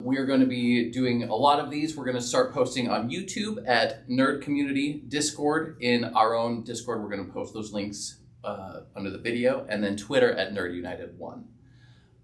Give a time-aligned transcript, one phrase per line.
[0.00, 1.94] We are going to be doing a lot of these.
[1.96, 5.76] We're going to start posting on YouTube at Nerd Community Discord.
[5.80, 9.84] In our own Discord, we're going to post those links uh, under the video, and
[9.84, 11.48] then Twitter at Nerd United One.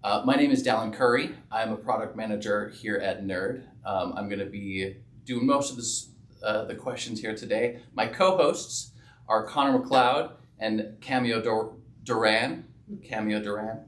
[0.03, 1.35] Uh, my name is Dallin Curry.
[1.51, 3.63] I'm a product manager here at Nerd.
[3.85, 6.09] Um, I'm going to be doing most of this,
[6.43, 7.81] uh, the questions here today.
[7.93, 8.91] My co-hosts
[9.27, 12.65] are Connor McLeod and Cameo Dur- Doran.
[13.07, 13.81] Cameo Doran.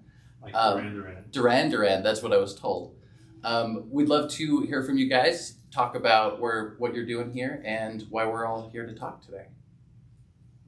[0.44, 1.24] Like Um, Duran Duran.
[1.32, 2.04] Duran Duran.
[2.04, 2.96] That's what I was told.
[3.44, 5.56] Um, we'd love to hear from you guys.
[5.72, 9.46] Talk about where what you're doing here and why we're all here to talk today.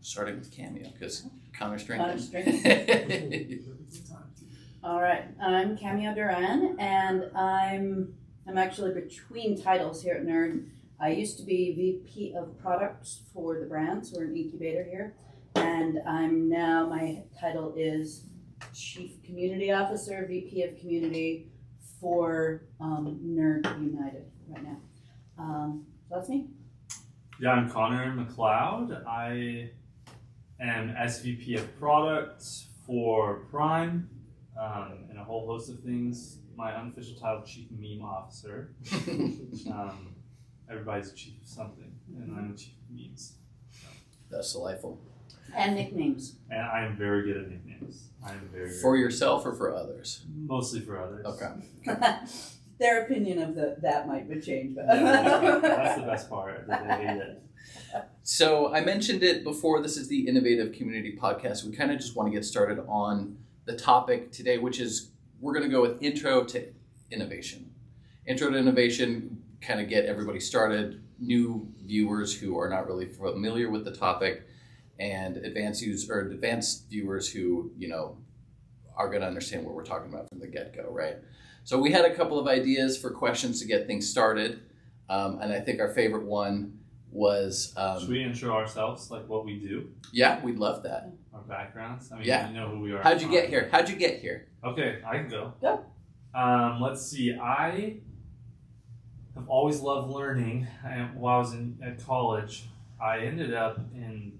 [0.01, 1.25] Starting with Cameo because
[1.57, 2.05] Connor's drinking.
[4.83, 8.15] All right, I'm Cameo Doran, and I'm
[8.47, 10.65] I'm actually between titles here at Nerd.
[10.99, 14.11] I used to be VP of products for the brands.
[14.11, 15.13] We're an incubator here,
[15.55, 18.23] and I'm now my title is
[18.73, 21.50] Chief Community Officer, VP of Community
[22.01, 24.77] for um, Nerd United right now.
[25.37, 26.47] Um, so that's me.
[27.39, 29.05] Yeah, I'm Connor McLeod.
[29.07, 29.69] I
[30.59, 32.43] am SVP of product
[32.85, 34.09] for Prime
[34.59, 36.39] um, and a whole host of things.
[36.55, 38.73] My unofficial title, Chief Meme Officer.
[39.71, 40.15] Um,
[40.69, 43.35] everybody's a chief of something, and I'm a chief of memes.
[44.29, 44.99] That's delightful.
[45.55, 46.35] And nicknames.
[46.49, 48.09] And I am very good at nicknames.
[48.25, 50.25] I am very, very For yourself or for others?
[50.35, 51.25] mostly for others.
[51.25, 51.97] Okay.
[52.79, 56.67] Their opinion of the, that might change, but Yeah, that's the best part.
[56.67, 57.43] That they hate it.
[58.23, 59.81] So I mentioned it before.
[59.81, 61.63] This is the Innovative Community Podcast.
[61.63, 65.53] We kind of just want to get started on the topic today, which is we're
[65.53, 66.67] going to go with intro to
[67.11, 67.71] innovation.
[68.25, 73.69] Intro to innovation, kind of get everybody started, new viewers who are not really familiar
[73.69, 74.47] with the topic,
[75.01, 78.17] and advanced users or advanced viewers who you know
[78.95, 81.15] are going to understand what we're talking about from the get go, right?
[81.63, 84.61] So we had a couple of ideas for questions to get things started,
[85.09, 86.77] um, and I think our favorite one
[87.11, 87.73] was.
[87.77, 91.11] Um, Should we intro ourselves, like what we do, yeah, we'd love that.
[91.33, 92.11] our backgrounds?
[92.11, 92.47] I mean, Yeah.
[92.49, 93.01] you know who we are.
[93.01, 93.69] How'd you get here?
[93.71, 94.47] How'd you get here?
[94.63, 95.53] Okay, I can go.
[95.61, 95.85] Go.
[96.35, 97.33] Um, let's see.
[97.33, 97.97] I
[99.35, 100.67] have always loved learning.
[100.85, 102.65] And while I was in at college,
[103.01, 104.33] I ended up in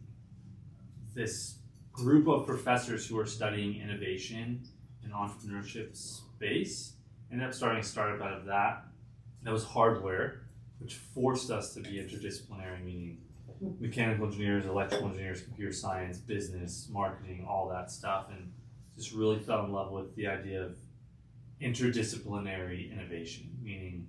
[1.14, 1.56] this
[1.92, 4.64] group of professors who were studying innovation
[5.04, 6.94] and entrepreneurship space.
[7.32, 8.86] Ended up starting a startup out of that.
[9.44, 10.42] That was hardware,
[10.80, 13.18] which forced us to be interdisciplinary, meaning
[13.80, 18.52] mechanical engineers, electrical engineers, computer science, business, marketing, all that stuff, and
[18.96, 20.78] just really fell in love with the idea of
[21.62, 24.08] interdisciplinary innovation, meaning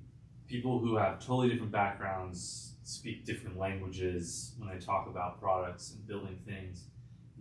[0.49, 6.07] people who have totally different backgrounds speak different languages when they talk about products and
[6.07, 6.85] building things,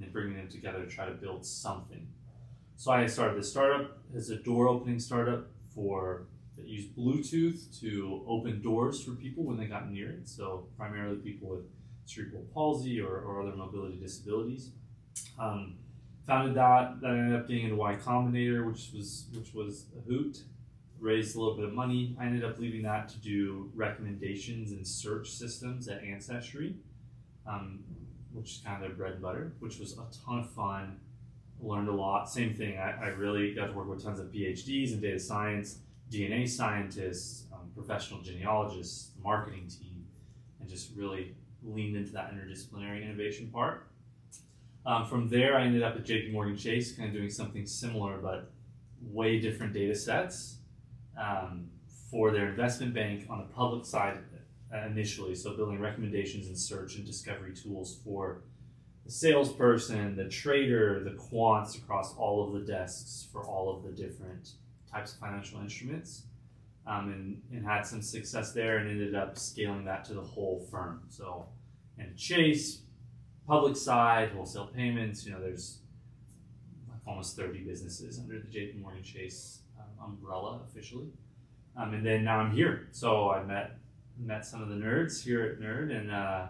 [0.04, 2.08] and bringing them together to try to build something.
[2.76, 6.24] So I started this startup as a door opening startup for
[6.58, 10.28] that used Bluetooth to open doors for people when they got near it.
[10.28, 11.66] So primarily people with
[12.06, 14.72] cerebral palsy or, or other mobility disabilities.
[15.40, 15.78] Um,
[16.26, 17.02] founded that.
[17.02, 20.44] That ended up getting into Y Combinator, which was which was a hoot.
[21.00, 22.16] Raised a little bit of money.
[22.20, 26.76] I ended up leaving that to do recommendations and search systems at Ancestry,
[27.48, 27.80] um,
[28.34, 29.54] which is kind of their bread and butter.
[29.60, 31.00] Which was a ton of fun.
[31.60, 32.30] Learned a lot.
[32.30, 32.78] Same thing.
[32.78, 35.80] I, I really got to work with tons of PhDs in data science,
[36.12, 40.06] DNA scientists, um, professional genealogists, marketing team,
[40.60, 43.88] and just really leaned into that interdisciplinary innovation part.
[44.86, 48.18] Um, from there, I ended up at JP Morgan Chase, kind of doing something similar,
[48.18, 48.52] but
[49.02, 50.58] way different data sets
[51.20, 51.70] um,
[52.10, 54.18] for their investment bank on the public side
[54.86, 55.36] initially.
[55.36, 58.44] So, building recommendations and search and discovery tools for
[59.06, 63.92] the salesperson, the trader, the quants across all of the desks for all of the
[63.92, 64.52] different
[64.92, 66.24] types of financial instruments.
[66.88, 70.68] Um, and, and had some success there and ended up scaling that to the whole
[70.72, 71.04] firm.
[71.10, 71.46] So,
[72.00, 72.82] and Chase,
[73.48, 75.82] public side, wholesale payments, you know, there's
[76.90, 81.10] like almost 30 businesses under the JP Morgan Chase um, umbrella officially.
[81.78, 82.88] Um, and then now I'm here.
[82.92, 83.78] So I met
[84.18, 86.48] met some of the nerds here at Nerd and uh,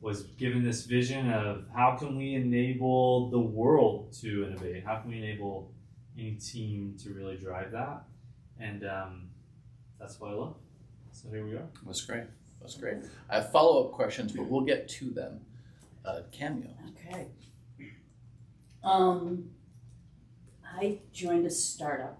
[0.00, 4.84] was given this vision of how can we enable the world to innovate?
[4.84, 5.72] How can we enable
[6.18, 8.04] any team to really drive that?
[8.58, 9.28] And um,
[9.98, 10.56] that's what I love.
[11.12, 11.66] So here we are.
[11.84, 12.24] That's great.
[12.60, 12.98] That's great.
[13.28, 15.40] I have follow up questions, but we'll get to them.
[16.04, 16.70] Uh, cameo.
[17.08, 17.26] Okay.
[18.82, 19.50] Um,
[20.64, 22.18] I joined a startup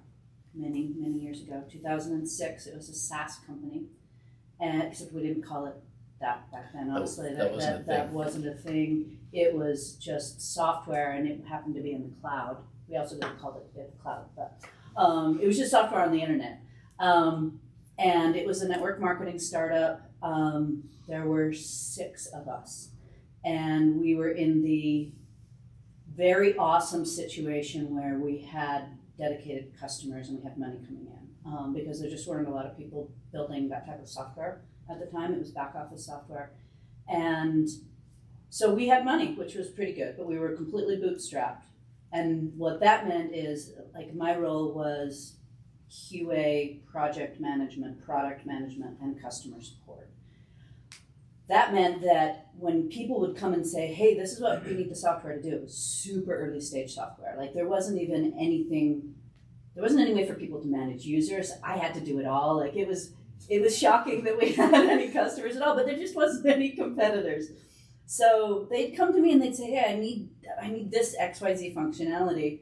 [0.54, 2.66] many, many years ago, 2006.
[2.66, 3.84] It was a SaaS company,
[4.60, 5.74] and except we didn't call it
[6.20, 6.88] that back then.
[6.88, 8.14] That- Honestly, that that, wasn't a that, that thing.
[8.14, 9.18] wasn't a thing.
[9.32, 12.58] It was just software, and it happened to be in the cloud.
[12.88, 14.58] We also didn't call it the cloud, but
[14.96, 16.60] um, it was just software on the internet.
[16.98, 17.60] Um,
[17.98, 20.10] and it was a network marketing startup.
[20.22, 22.90] Um, there were six of us,
[23.44, 25.12] and we were in the
[26.14, 31.72] very awesome situation where we had dedicated customers and we had money coming in um,
[31.74, 35.06] because there just weren't a lot of people building that type of software at the
[35.06, 35.32] time.
[35.32, 36.52] It was back office software,
[37.08, 37.68] and
[38.50, 41.62] so we had money, which was pretty good, but we were completely bootstrapped.
[42.12, 45.36] And what that meant is, like, my role was
[45.88, 50.10] QA, project management, product management, and customer support.
[51.48, 54.90] That meant that when people would come and say, hey, this is what we need
[54.90, 57.36] the software to do, it was super early stage software.
[57.36, 59.14] Like, there wasn't even anything,
[59.74, 61.52] there wasn't any way for people to manage users.
[61.62, 62.56] I had to do it all.
[62.56, 63.12] Like, it was,
[63.48, 66.70] it was shocking that we had any customers at all, but there just wasn't any
[66.70, 67.46] competitors.
[68.06, 70.30] So they'd come to me and they'd say, "Hey, I need
[70.60, 72.58] I need this XYZ functionality."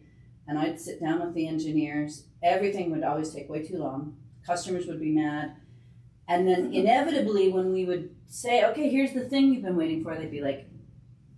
[0.46, 2.24] And I'd sit down with the engineers.
[2.42, 4.18] Everything would always take way too long.
[4.44, 5.56] Customers would be mad.
[6.28, 10.14] And then inevitably when we would say, "Okay, here's the thing you've been waiting for."
[10.14, 10.68] They'd be like,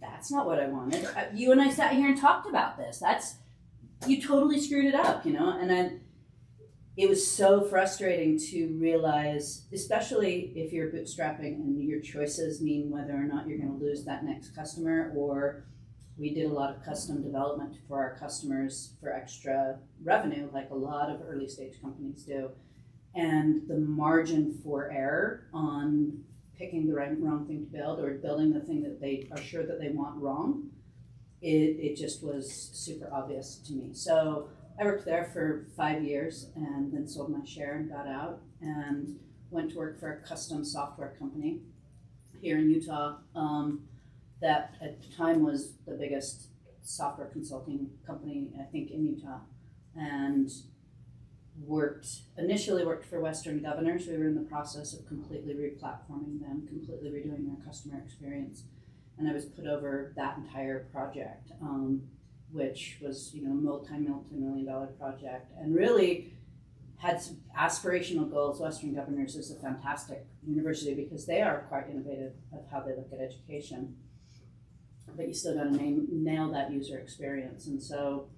[0.00, 1.04] "That's not what I wanted.
[1.04, 2.98] Uh, You and I sat here and talked about this.
[2.98, 3.36] That's
[4.06, 6.00] you totally screwed it up, you know?" And then
[6.96, 13.14] it was so frustrating to realize, especially if you're bootstrapping and your choices mean whether
[13.14, 15.64] or not you're going to lose that next customer, or
[16.18, 20.74] we did a lot of custom development for our customers for extra revenue, like a
[20.74, 22.50] lot of early stage companies do.
[23.14, 26.22] And the margin for error on
[26.58, 29.64] picking the right wrong thing to build or building the thing that they are sure
[29.64, 30.68] that they want wrong,
[31.42, 33.90] it, it just was super obvious to me.
[33.92, 34.48] So
[34.78, 39.18] I worked there for five years and then sold my share and got out and
[39.50, 41.60] went to work for a custom software company
[42.40, 43.82] here in Utah um,
[44.40, 46.48] that at the time was the biggest
[46.82, 49.40] software consulting company, I think, in Utah.
[49.96, 50.50] And
[51.62, 52.08] worked
[52.38, 54.06] initially worked for Western Governors.
[54.06, 58.64] We were in the process of completely replatforming them, completely redoing their customer experience,
[59.20, 61.52] and I was put over that entire project.
[61.62, 62.02] Um,
[62.52, 66.32] which was you know multi multi million dollar project and really
[66.96, 68.60] had some aspirational goals.
[68.60, 73.08] Western Governors is a fantastic university because they are quite innovative of how they look
[73.12, 73.96] at education.
[75.16, 78.28] But you still got to nail that user experience, and so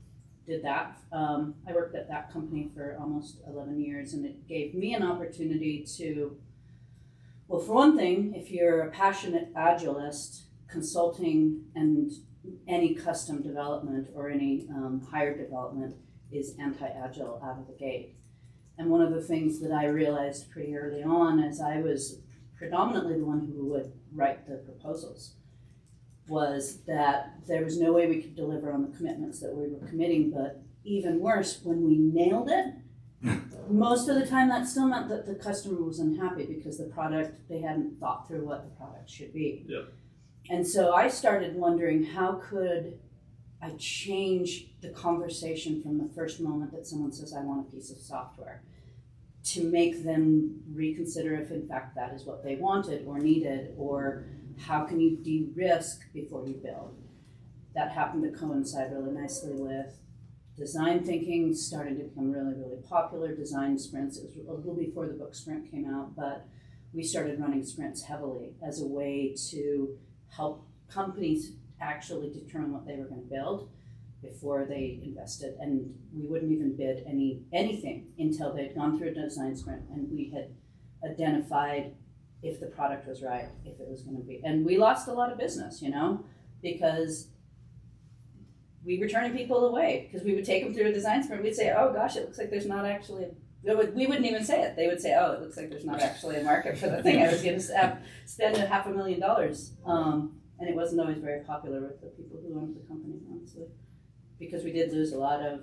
[0.47, 0.97] did that.
[1.13, 5.03] Um, I worked at that company for almost 11 years, and it gave me an
[5.03, 6.37] opportunity to,
[7.47, 12.11] well, for one thing, if you're a passionate agilist, consulting and
[12.67, 15.95] any custom development or any um, higher development
[16.33, 18.17] is anti-agile out of the gate.
[18.79, 22.21] And one of the things that I realized pretty early on as I was
[22.57, 25.35] predominantly the one who would write the proposals
[26.27, 29.87] was that there was no way we could deliver on the commitments that we were
[29.87, 32.75] committing, but even worse, when we nailed it,
[33.69, 37.49] most of the time that still meant that the customer was unhappy because the product,
[37.49, 39.65] they hadn't thought through what the product should be.
[39.69, 39.93] Yep.
[40.51, 42.99] And so I started wondering how could
[43.63, 47.91] I change the conversation from the first moment that someone says, I want a piece
[47.91, 48.63] of software,
[49.45, 54.25] to make them reconsider if in fact that is what they wanted or needed, or
[54.67, 56.97] how can you de risk before you build.
[57.75, 59.99] That happened to coincide really nicely with
[60.57, 63.35] design thinking starting to become really, really popular.
[63.35, 66.47] Design sprints, it was a little before the book Sprint came out, but
[66.93, 69.97] we started running sprints heavily as a way to
[70.37, 73.69] help companies actually determine what they were going to build
[74.23, 75.57] before they invested.
[75.61, 80.11] And we wouldn't even bid any anything until they'd gone through a design sprint and
[80.11, 80.55] we had
[81.05, 81.95] identified
[82.43, 84.41] if the product was right if it was going to be.
[84.45, 86.25] And we lost a lot of business you know
[86.63, 87.29] because
[88.85, 90.09] we were turning people away.
[90.11, 92.39] Because we would take them through a design sprint we'd say oh gosh it looks
[92.39, 93.31] like there's not actually a
[93.65, 94.77] we wouldn't even say it.
[94.77, 97.23] They would say, "Oh, it looks like there's not actually a market for the thing
[97.23, 101.19] I was going to spend a half a million dollars." Um, and it wasn't always
[101.19, 103.67] very popular with the people who owned the company, honestly,
[104.39, 105.61] because we did lose a lot of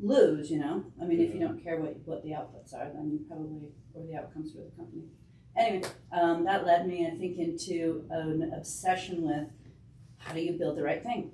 [0.00, 0.50] lose.
[0.50, 3.20] You know, I mean, if you don't care what what the outputs are, then you
[3.28, 5.04] probably or the outcomes for the company.
[5.56, 9.48] Anyway, um, that led me, I think, into an obsession with
[10.18, 11.32] how do you build the right thing,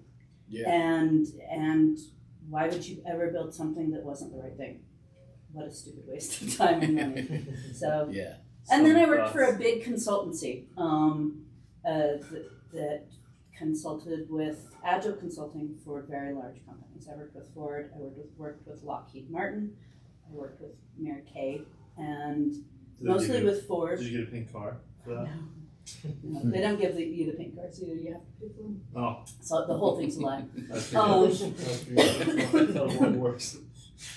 [0.49, 0.71] Yeah.
[0.71, 1.99] and and
[2.49, 4.81] why would you ever build something that wasn't the right thing?
[5.55, 7.47] What a stupid waste of time and money.
[7.75, 8.35] So Yeah.
[8.71, 11.45] and then I worked for a big consultancy um,
[11.89, 13.05] uh, th- that
[13.57, 17.09] consulted with agile consulting for very large companies.
[17.11, 17.91] I worked with Ford.
[17.95, 19.77] I worked with worked with Lockheed Martin.
[20.29, 21.63] I worked with Mary Kay,
[21.97, 22.65] and Did
[23.01, 23.99] mostly give with Ford.
[24.01, 25.29] Did you get a pink car for that?
[26.25, 27.95] No, they don't give the, you the pink cards either.
[27.95, 28.81] You have to pay for them.
[28.97, 30.45] Oh, So the whole thing's a lie.
[30.71, 32.69] that's Um, pretty good.
[32.75, 33.59] That's how one works.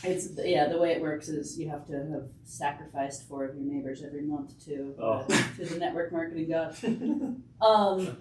[0.04, 0.68] It's yeah.
[0.68, 4.24] The way it works is you have to have sacrificed four of your neighbors every
[4.24, 5.52] month to uh, Oh.
[5.58, 6.76] to the network marketing god.
[7.62, 8.18] Um,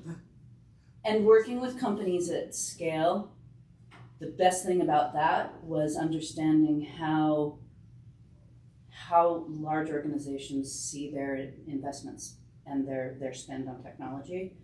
[1.05, 3.33] and working with companies at scale,
[4.19, 7.59] the best thing about that was understanding how
[8.91, 12.37] how large organizations see their investments
[12.67, 14.55] and their their spend on technology.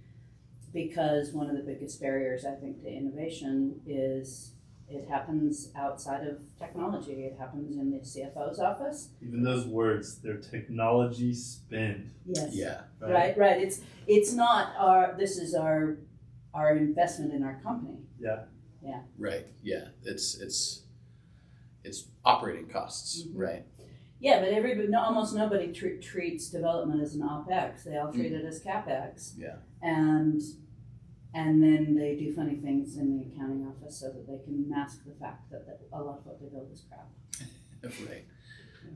[0.72, 4.52] Because one of the biggest barriers, I think, to innovation is
[4.88, 7.24] it happens outside of technology.
[7.24, 9.10] It happens in the CFO's office.
[9.22, 12.10] Even those words, they're technology spend.
[12.26, 12.50] Yes.
[12.52, 12.82] Yeah.
[13.00, 13.60] Right, right.
[13.62, 15.14] It's it's not our.
[15.18, 15.98] This is our
[16.54, 17.98] our investment in our company.
[18.20, 18.44] Yeah.
[18.84, 19.00] Yeah.
[19.18, 19.46] Right.
[19.62, 19.88] Yeah.
[20.04, 20.82] It's it's
[21.84, 23.22] it's operating costs.
[23.24, 23.30] Mhm.
[23.34, 23.64] Right.
[24.20, 27.82] Yeah, but everybody, no, almost nobody tre- treats development as an opex.
[27.82, 29.32] They all treat it as capex.
[29.36, 29.56] Yeah.
[29.82, 30.40] And
[31.34, 35.04] and then they do funny things in the accounting office so that they can mask
[35.06, 37.08] the fact that, that a lot of what they build is crap.
[38.08, 38.24] Right.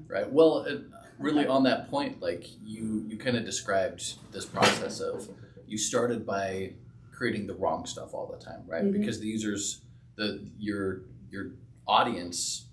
[0.08, 0.32] Right.
[0.32, 0.76] Well, uh,
[1.18, 5.28] really on that point, like you you kind of described this process of
[5.66, 6.72] you started by
[7.10, 8.84] creating the wrong stuff all the time, right?
[8.84, 8.92] Mhm.
[8.92, 9.80] Because the users,
[10.16, 11.52] the your your
[11.88, 12.66] audience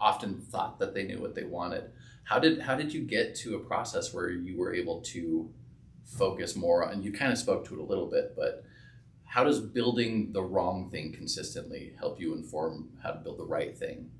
[0.00, 1.90] often thought that they knew what they wanted.
[2.24, 5.50] How did how did you get to a process where you were able to
[6.04, 6.92] focus more on?
[6.92, 8.64] And you kind of spoke to it a little bit, but
[9.32, 13.74] how does building the wrong thing consistently help you inform how to build the right
[13.74, 14.10] thing?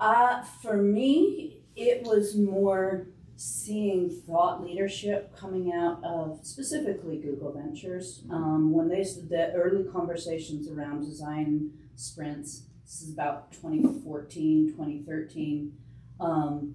[0.00, 3.06] Uh, for me, it was more
[3.36, 8.24] seeing thought leadership coming out of specifically Google Ventures.
[8.32, 15.72] Um, when they the early conversations around design sprints, this is about 2014, 2013.
[16.18, 16.74] Um,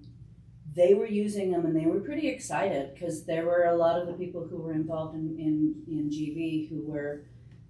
[0.74, 4.06] they were using them and they were pretty excited because there were a lot of
[4.06, 7.24] the people who were involved in, in, in GV who were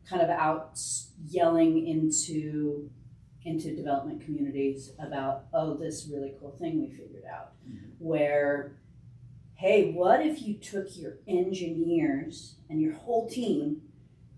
[0.09, 0.79] kind of out
[1.27, 2.91] yelling into
[3.45, 7.53] into development communities about, oh, this really cool thing we figured out.
[7.69, 7.89] Mm-hmm.
[7.99, 8.77] Where,
[9.57, 13.83] hey, what if you took your engineers and your whole team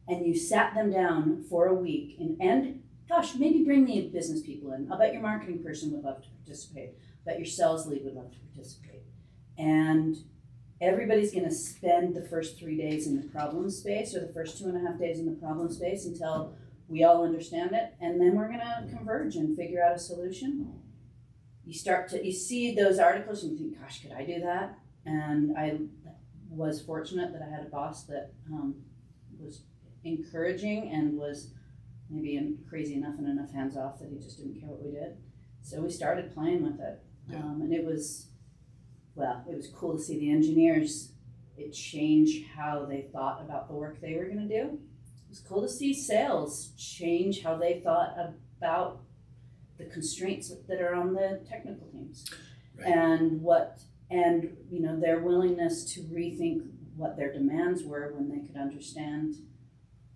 [0.09, 4.43] and you sat them down for a week and, and gosh, maybe bring the business
[4.43, 4.91] people in.
[4.91, 6.95] I bet your marketing person would love to participate.
[7.27, 9.03] Bet your sales lead would love to participate.
[9.59, 10.17] And
[10.81, 14.59] everybody's going to spend the first three days in the problem space or the first
[14.59, 16.55] two and a half days in the problem space until
[16.89, 20.73] we all understand it and then we're going to converge and figure out a solution.
[21.65, 24.79] You start to you see those articles and you think gosh could i do that?
[25.05, 25.79] And i
[26.49, 28.77] was fortunate that i had a boss that um,
[29.39, 29.63] was
[30.05, 31.51] encouraging and was
[32.09, 35.17] maybe crazy enough and enough hands off that he just didn't care what we did.
[35.63, 37.39] So we started playing with it Yeah.
[37.39, 38.27] um, and it was
[39.15, 41.13] well it was cool to see the engineers
[41.57, 45.41] it changed how they thought about the work they were going to do it was
[45.41, 48.15] cool to see sales change how they thought
[48.59, 49.01] about
[49.79, 52.25] the constraints that are on the technical teams
[52.79, 52.89] Right.
[52.95, 53.81] and what
[54.11, 56.61] and you know their willingness to rethink
[56.95, 59.35] what their demands were when they could understand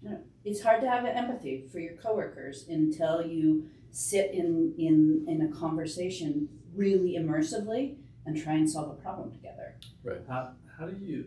[0.02, 5.24] you know it's hard to have empathy for your coworkers until you sit in in
[5.26, 7.96] in a conversation really immersively
[8.26, 9.74] and try and solve a problem together
[10.04, 10.20] Right.
[10.28, 11.26] How, how do you?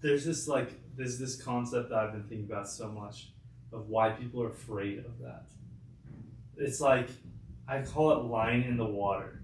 [0.00, 3.30] There's this like there's this concept that I've been thinking about so much
[3.72, 5.44] of why people are afraid of that.
[6.56, 7.08] It's like
[7.68, 9.42] I call it line in the water.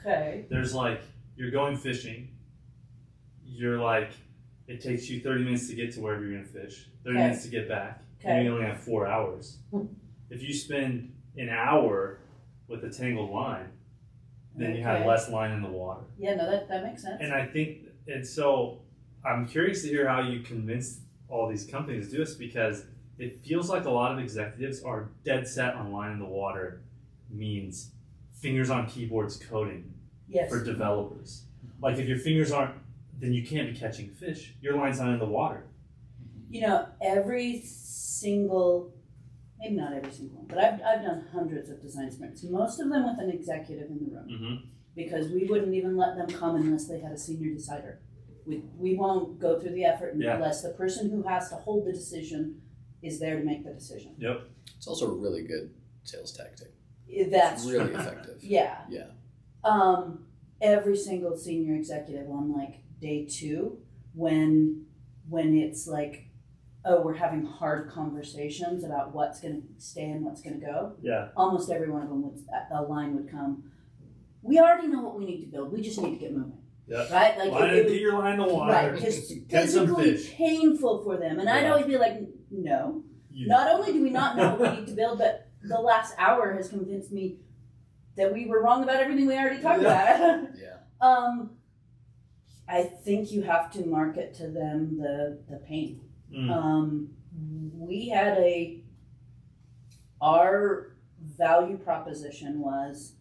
[0.00, 1.02] okay There's like
[1.36, 2.28] you're going fishing.
[3.44, 4.10] You're like
[4.68, 6.88] it takes you 30 minutes to get to wherever you're gonna fish.
[7.04, 7.26] 30 Okay.
[7.26, 8.02] minutes to get back.
[8.20, 8.30] Okay.
[8.30, 9.58] And you only have four hours.
[9.70, 9.86] Hmm.
[10.30, 12.18] if you spend an hour
[12.66, 13.68] with a tangled line,
[14.56, 15.08] then you have Okay.
[15.08, 16.02] less line in the water.
[16.18, 18.82] yeah no that that makes sense And I think, and so
[19.24, 22.84] I'm curious to hear how you convinced all these companies to do this because
[23.18, 26.82] it feels like a lot of executives are dead set on line in the water
[27.30, 27.90] means
[28.32, 29.92] fingers on keyboards coding
[30.28, 31.44] yes for developers.
[31.80, 32.74] Like if your fingers aren't,
[33.18, 34.54] then you can't be catching fish.
[34.60, 35.64] Your line's not in the water.
[36.48, 38.92] You know, every single,
[39.58, 42.88] maybe not every single one, but I've, I've done hundreds of design sprints, most of
[42.90, 44.54] them with an executive in the room, Mm-hmm.
[44.94, 48.00] because we wouldn't even let them come unless they had a senior decider.
[48.46, 50.34] We, we won't go through the effort Yeah.
[50.36, 52.60] unless the person who has to hold the decision
[53.02, 54.14] is there to make the decision.
[54.18, 54.42] Yep.
[54.76, 56.72] It's also a really good sales tactic.
[57.30, 58.38] That's It's really effective.
[58.42, 58.78] Yeah.
[58.88, 59.06] Yeah.
[59.64, 60.26] Um,
[60.60, 63.78] every single senior executive on like day two,
[64.14, 64.86] when
[65.28, 66.25] when it's like,
[66.86, 70.92] oh, we're having hard conversations about what's going to stay and what's going to go.
[71.02, 71.28] Yeah.
[71.36, 72.38] Almost every one of them would
[72.72, 73.64] a line would come.
[74.42, 75.72] We already know what we need to build.
[75.72, 76.58] We just need to get moving.
[76.86, 77.12] Yeah.
[77.12, 77.36] Right.
[77.36, 78.72] Like Line, it- it get your line in the water.
[78.72, 79.00] right.
[79.00, 83.02] Just Catch some physically painful for them, and I'd always be like, no.
[83.32, 86.14] You- Not only do we not know what we need to build, but the last
[86.18, 87.38] hour has convinced me
[88.16, 90.48] that we were wrong about everything we already talked about.
[90.56, 90.76] Yeah.
[91.00, 91.50] um,
[92.68, 96.00] I think you have to market to them the the pain.
[96.32, 96.50] Mm.
[96.50, 97.10] Um,
[97.78, 98.82] we had a
[100.20, 103.14] our value proposition was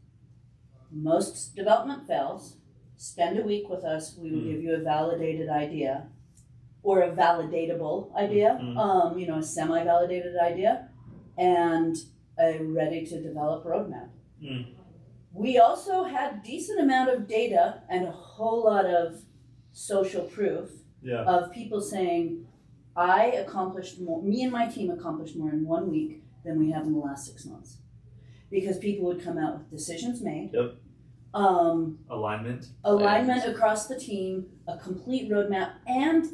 [0.91, 2.57] most development fails.
[2.97, 4.17] Spend a week with us.
[4.17, 4.51] We will Mm.
[4.51, 6.07] give you a validated idea
[6.83, 8.77] or a validatable idea, Mhm.
[8.77, 10.89] um, you know, a semi validated idea,
[11.37, 11.95] and
[12.39, 14.09] a ready to develop roadmap.
[14.41, 14.65] Mm.
[15.33, 19.25] We also had decent amount of data and a whole lot of
[19.73, 20.71] social proof
[21.01, 21.23] Yeah.
[21.23, 22.47] of people saying,
[22.95, 26.83] I accomplished more, me and my team accomplished more in one week than we have
[26.85, 27.77] in the last six months.
[28.49, 30.75] Because people would come out with decisions made, Yep.
[31.33, 32.67] um, Alignment.
[32.85, 36.25] alignment across the team, a complete roadmap, and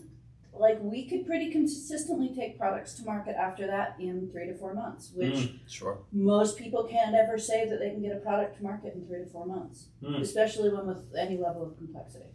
[0.54, 4.76] like we could pretty consistently take products to market after that in three to four
[4.76, 5.60] months, which Mm.
[5.68, 5.98] Sure.
[6.12, 9.20] most people can't ever say that they can get a product to market in three
[9.24, 10.20] to four months, Mm.
[10.22, 12.26] especially when with any level of complexity.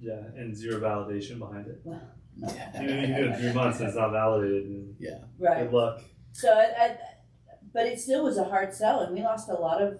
[0.00, 1.84] Yeah, and zero validation behind it.
[1.86, 2.00] No.
[2.42, 5.64] Even if you do it three months and it's not validated, Yeah, Right.
[5.64, 6.02] good luck.
[6.32, 6.96] So, I, I,
[7.72, 9.98] but it still was a hard sell, and we lost a lot of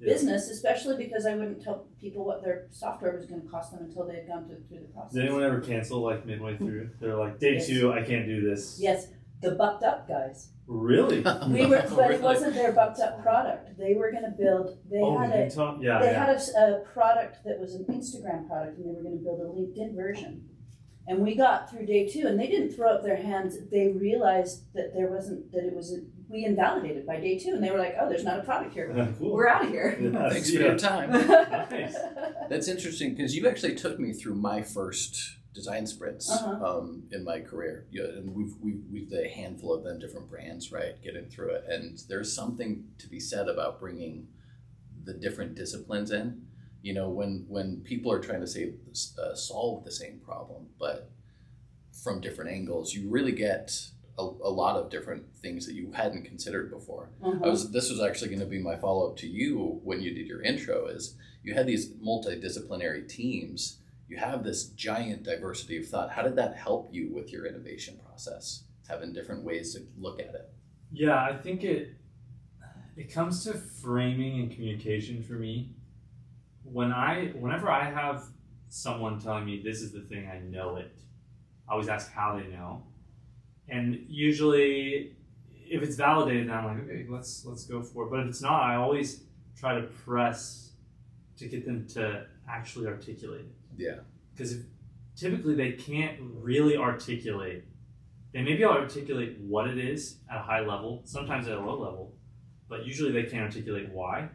[0.00, 0.12] Yeah.
[0.14, 3.84] business, especially because I wouldn't tell people what their software was going to cost them
[3.84, 5.12] until they had gone through, through the process.
[5.14, 6.90] Did anyone ever cancel like midway through?
[7.00, 7.66] They're like, day Yes.
[7.68, 8.78] two, I can't do this.
[8.80, 9.08] Yes,
[9.40, 10.48] the bucked up guys.
[10.66, 11.18] Really?
[11.48, 12.14] We were, but Really?
[12.16, 13.76] it wasn't their bucked up product.
[13.78, 14.78] They were going to build.
[14.90, 15.78] They oh, had you a talk.
[15.80, 16.26] Yeah, they yeah.
[16.26, 19.22] had a s- a, product that was an Instagram product, and they were going to
[19.22, 20.48] build a LinkedIn version.
[21.08, 23.56] And we got through day two, and they didn't throw up their hands.
[23.70, 25.96] They realized that there wasn't that it was a,
[26.28, 28.92] we invalidated by day two, and they were like, "Oh, there's not a product here.
[28.96, 29.32] Yeah, cool.
[29.32, 31.10] We're out of here." Yeah, Thanks see for your time.
[31.10, 31.96] Nice.
[32.48, 36.64] That's interesting because you actually took me through my first design sprints Uh-huh.
[36.78, 37.86] um, in my career.
[37.90, 41.64] Yeah, and we've, we've, we've the handful of them, different brands, right, getting through it.
[41.68, 44.28] And there's something to be said about bringing
[45.04, 46.46] the different disciplines in.
[46.82, 48.72] You know, when, when people are trying to say,
[49.18, 51.10] uh, solve the same problem, but
[52.02, 53.72] from different angles, you really get
[54.18, 57.10] a, a lot of different things that you hadn't considered before.
[57.22, 57.38] Uh-huh.
[57.44, 60.12] I was this was actually going to be my follow up to you when you
[60.14, 65.88] did your intro is you had these multidisciplinary teams you have this giant diversity of
[65.88, 70.20] thought how did that help you with your innovation process having different ways to look
[70.20, 70.52] at it
[70.92, 71.96] Yeah, I think it
[72.96, 75.70] it comes to framing and communication for me.
[76.72, 78.24] When I whenever I have
[78.68, 80.94] someone telling me this is the thing, I know it.
[81.68, 82.82] I always ask how they know.
[83.68, 85.16] And usually
[85.48, 88.10] if it's validated then I'm like, okay, let's let's go for it.
[88.10, 89.24] But if it's not, I always
[89.56, 90.72] try to press
[91.38, 93.54] to get them to actually articulate it.
[93.76, 93.96] yeah
[94.32, 94.58] Because
[95.16, 97.64] typically they can't really articulate
[98.32, 101.78] they maybe I'll articulate what it is at a high level, sometimes at a low
[101.78, 102.14] level,
[102.68, 104.30] but usually they can't articulate why.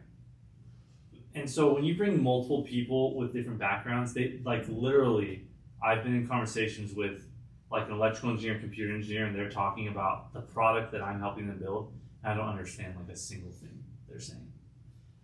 [1.38, 5.44] And so when you bring multiple people with different backgrounds, they like literally,
[5.82, 7.22] I've been in conversations with
[7.70, 11.46] like an electrical engineer, computer engineer, and they're talking about the product that I'm helping
[11.46, 11.92] them build.
[12.24, 14.52] And I don't understand like a single thing they're saying.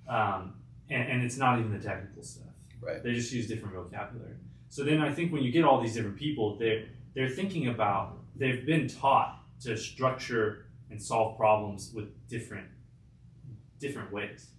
[0.09, 0.55] Um,
[0.89, 2.47] and, and it's not even the technical stuff.
[2.81, 3.03] Right.
[3.03, 4.37] They just use different vocabulary.
[4.69, 8.19] So then I think when you get all these different people, they're they're thinking about
[8.37, 12.69] they've been taught to structure and solve problems with different
[13.79, 14.51] different ways.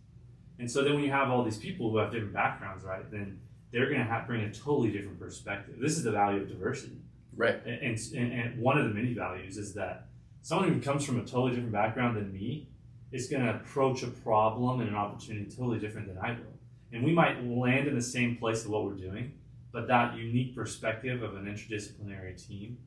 [0.60, 3.40] And so then when you have all these people who have different backgrounds, right, then
[3.72, 5.76] they're going to have bring a totally different perspective.
[5.80, 7.02] This is the value of diversity.
[7.36, 10.08] right And, and, and one of the many values is that
[10.42, 12.70] someone who comes from a totally different background than me
[13.12, 16.54] is going to approach a problem and an opportunity totally different than I will.
[16.92, 19.34] And we might land in the same place of what we're doing,
[19.72, 22.78] but that unique perspective of an interdisciplinary team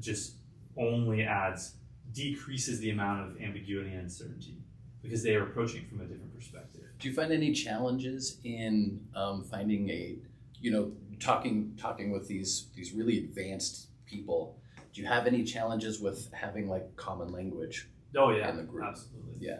[0.00, 0.36] just
[0.76, 1.74] only adds,
[2.12, 4.56] decreases the amount of ambiguity and uncertainty
[5.02, 6.73] because they are approaching from a different perspective.
[7.04, 10.16] Do you find any challenges in um, finding a
[10.58, 10.90] you know
[11.20, 14.56] talking talking with these these really advanced people
[14.94, 18.84] do you have any challenges with having like common language Oh yeah, in the group.
[18.86, 19.34] absolutely.
[19.40, 19.58] Yeah.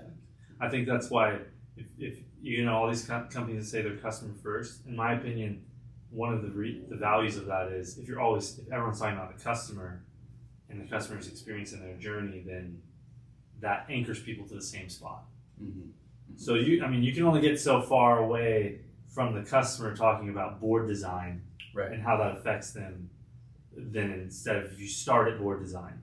[0.61, 1.39] I think that's why
[1.77, 5.65] if, if you know all these co- companies say they're customer first, in my opinion,
[6.11, 9.17] one of the re- the values of that is if you're always if everyone's talking
[9.17, 10.05] about the customer
[10.71, 12.81] and the customer's experience in their journey, then
[13.61, 15.25] that anchors people to the same spot.
[15.63, 15.91] mm-hmm.
[16.37, 20.31] So you, I mean, you can only get so far away from the customer talking
[20.31, 21.43] about board design
[21.75, 23.11] right and how that affects them.
[23.77, 26.01] Then instead of you start at board design,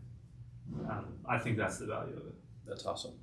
[0.90, 2.36] um, I think that's the value of it.
[2.68, 3.14] That's awesome.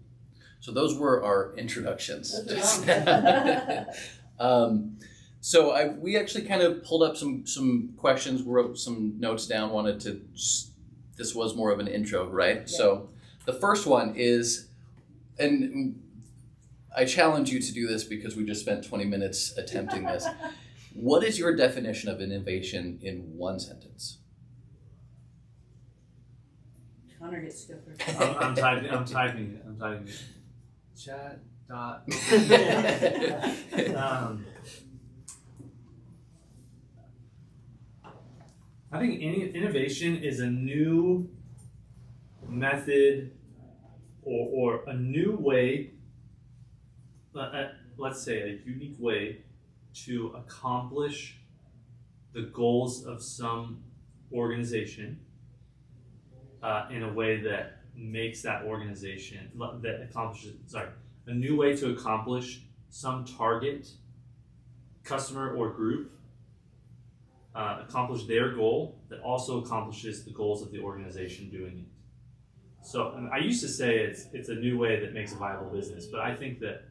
[0.60, 2.34] So those were our introductions.
[4.40, 4.98] Um,
[5.40, 9.70] so I, we actually kind of pulled up some some questions, wrote some notes down.
[9.70, 10.20] Wanted to.
[10.34, 10.72] Just,
[11.16, 12.68] this was more of an intro, right?
[12.68, 13.08] So
[13.44, 14.68] the first one is,
[15.38, 16.00] and
[16.96, 20.26] I challenge you to do this because we just spent 20 minutes attempting this.
[20.94, 24.18] What is your definition of innovation in one sentence?
[27.20, 28.20] Connor gets to go first.
[28.20, 28.90] I'm, I'm typing.
[28.90, 29.64] I'm typing it.
[29.64, 30.22] I'm typing it.
[31.00, 32.02] Chat dot.
[33.94, 34.44] um,
[38.90, 41.28] I think any innovation is a new
[42.48, 43.32] method
[44.22, 45.90] or, or a new way,
[47.34, 49.38] uh, uh, let's say a unique way
[49.92, 51.38] to accomplish
[52.32, 53.82] the goals of some
[54.32, 55.18] organization
[56.62, 59.50] uh, in a way that makes that organization
[59.82, 60.88] that accomplishes sorry
[61.26, 63.88] a new way to accomplish some target
[65.02, 66.12] customer or group
[67.54, 72.86] uh, accomplish their goal that also accomplishes the goals of the organization doing it.
[72.86, 76.06] So i used to say it's it's a new way that makes a viable business
[76.06, 76.87] but i think that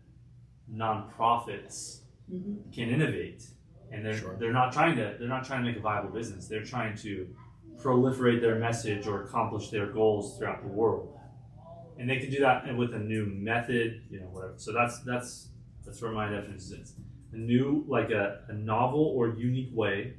[0.74, 2.02] nonprofits
[2.32, 2.74] Mhm.
[2.74, 3.48] can innovate
[3.92, 4.36] and they're Sure.
[4.38, 7.28] they're not trying to they're not trying to make a viable business they're trying to
[7.78, 11.18] proliferate their message or accomplish their goals throughout the world
[11.98, 15.50] and they can do that with a new method you know whatever so that's that's
[15.86, 16.96] that's where my definition is
[17.32, 20.16] a new like a, a novel or unique way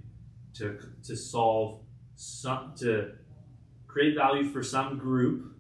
[0.55, 1.83] to to solve
[2.17, 3.13] some to
[3.87, 5.55] create value for some group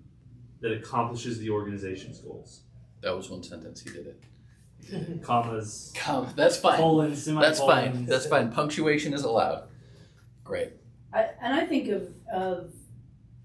[0.60, 2.62] that accomplishes the organization's goals
[3.00, 3.80] That was one sentence.
[3.82, 4.20] He did it.
[5.22, 6.76] commas Come, that's fine.
[6.76, 8.06] colons That's fine.
[8.06, 8.50] That's fine.
[8.52, 9.64] Punctuation is allowed.
[10.44, 10.72] Great.
[11.12, 12.72] I, and I think of, of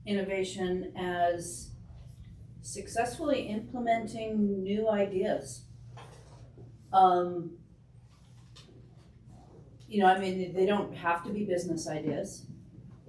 [0.05, 1.71] innovation as
[2.61, 5.65] successfully implementing new ideas.
[6.91, 7.57] Um,
[9.87, 12.45] you know, I mean, they don't have to be business ideas.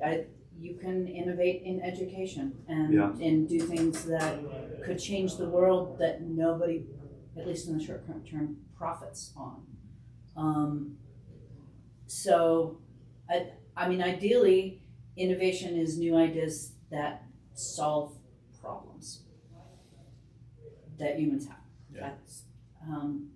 [0.04, 0.24] I,
[0.58, 3.10] you can innovate in education and, Yeah.
[3.20, 4.38] and do things that
[4.84, 6.84] could change the world that nobody,
[7.38, 9.62] at least in the short term, profits on.
[10.36, 10.96] Um,
[12.06, 12.78] so,
[13.28, 14.82] I, I mean, ideally,
[15.16, 18.16] innovation is new ideas that solve
[18.60, 19.20] problems
[20.98, 21.58] that humans have.
[21.92, 22.12] Yeah.
[22.88, 23.30] Um,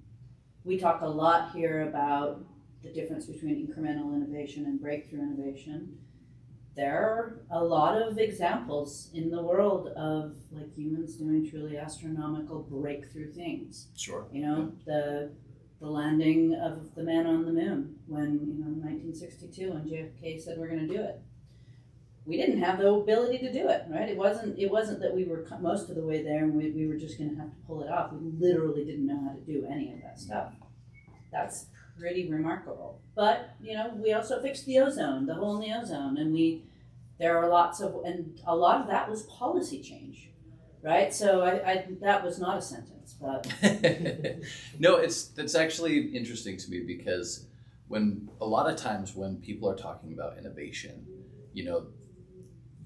[0.64, 2.44] we talk a lot here about
[2.82, 5.98] the difference between incremental innovation and breakthrough innovation.
[6.78, 12.60] There are a lot of examples in the world of like humans doing truly astronomical
[12.70, 13.88] breakthrough things.
[13.96, 14.28] Sure.
[14.30, 15.32] You know, the
[15.80, 20.56] the landing of the man on the moon when, you know, 1962 when JFK said
[20.56, 21.20] we're going to do it.
[22.24, 24.08] We didn't have the ability to do it, right?
[24.08, 26.86] It wasn't it wasn't that we were most of the way there and we, we
[26.86, 28.12] were just going to have to pull it off.
[28.12, 30.52] We literally didn't know how to do any of that stuff.
[31.32, 31.66] That's
[31.98, 33.00] pretty remarkable.
[33.14, 36.64] But, you know, we also fixed the ozone, the hole in the ozone and we
[37.18, 40.30] there are lots of and a lot of that was policy change.
[40.80, 41.12] Right?
[41.12, 43.46] So I, I that was not a sentence, but
[44.78, 47.46] no, it's that's actually interesting to me because
[47.88, 51.04] when a lot of times when people are talking about innovation,
[51.52, 51.86] you know,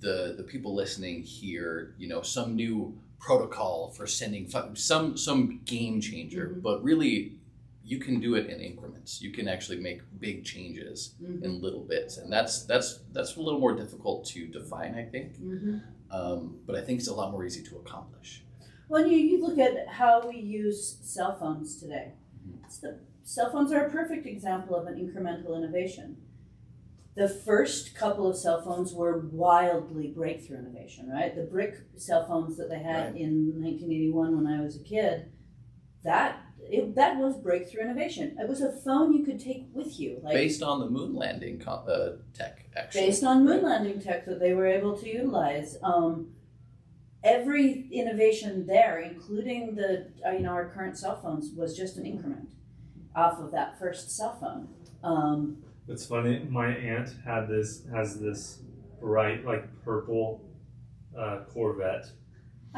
[0.01, 6.01] the the people listening hear, you know, some new protocol for sending some some game
[6.01, 6.62] changer, Mhm.
[6.62, 7.38] but really
[7.84, 9.20] you can do it in increments.
[9.20, 11.42] You can actually make big changes mhm.
[11.42, 15.36] in little bits, and that's that's that's a little more difficult to define, I think.
[15.36, 15.78] hmm
[16.10, 18.44] Um, but I think it's a lot more easy to accomplish.
[18.88, 22.12] When you, you look at how we use cell phones today,
[22.46, 22.64] Mhm.
[22.64, 26.16] it's the, cell phones are a perfect example of an incremental innovation.
[27.14, 31.34] The first couple of cell phones were wildly breakthrough innovation, right?
[31.34, 33.20] The brick cell phones that they had Right.
[33.20, 35.30] in 1981 when I was a kid,
[36.04, 36.40] that
[36.72, 38.37] it, that was breakthrough innovation.
[38.40, 41.58] It was a phone you could take with you, like Based on the moon landing
[41.58, 43.02] co- uh, tech, actually.
[43.02, 45.76] based on moon landing tech that they were able to utilize.
[45.82, 46.30] Um,
[47.22, 52.06] every innovation there, including the uh, you know our current cell phones, was just an
[52.06, 52.48] increment
[53.14, 54.68] off of that first cell phone.
[55.04, 55.58] Um,
[55.88, 56.46] It's funny.
[56.48, 58.61] My aunt had this has this
[58.98, 60.40] bright like purple
[61.18, 62.06] uh, Corvette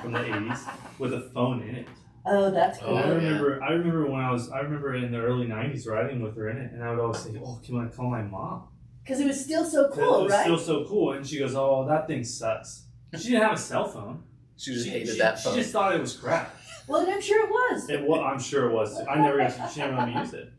[0.03, 0.61] from the '80s
[0.99, 1.89] with a phone in it.
[2.27, 2.97] Oh, that's Oh, cool.
[2.97, 3.09] I yeah.
[3.15, 3.63] remember.
[3.63, 4.51] I remember when I was.
[4.51, 7.19] I remember in the early '90s riding with her in it, and I would always
[7.21, 8.69] say, "Oh, can I call my mom?"
[9.03, 10.43] Because it was still so 'Cause cool, it was right?
[10.43, 11.13] still so cool.
[11.13, 14.23] And she goes, "Oh, that thing sucks." She didn't have a cell phone.
[14.57, 15.55] She just she, hated she- that phone.
[15.55, 16.55] She just thought it was crap.
[16.89, 17.89] well, and I'm sure it was.
[17.91, 18.21] It was.
[18.21, 18.99] I'm sure it was.
[19.09, 19.39] I never.
[19.39, 20.51] got- She never let me use it.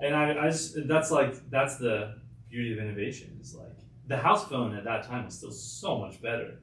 [0.00, 0.76] And I, I just.
[0.88, 1.48] That's like.
[1.50, 2.16] That's the
[2.50, 3.38] beauty of innovation.
[3.40, 3.68] Is like
[4.06, 6.60] the house phone at that time was still so much better.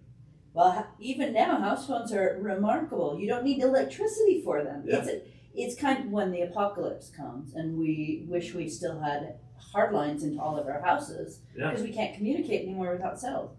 [0.54, 3.18] Well, even now, house phones are remarkable.
[3.20, 4.84] You don't need electricity for them.
[4.86, 4.98] Yeah.
[4.98, 5.22] It's a,
[5.54, 10.24] it's kind of when the apocalypse comes, and we wish we still had hard lines
[10.24, 11.70] into all of our houses Yeah.
[11.70, 13.56] because we can't communicate anymore without cells.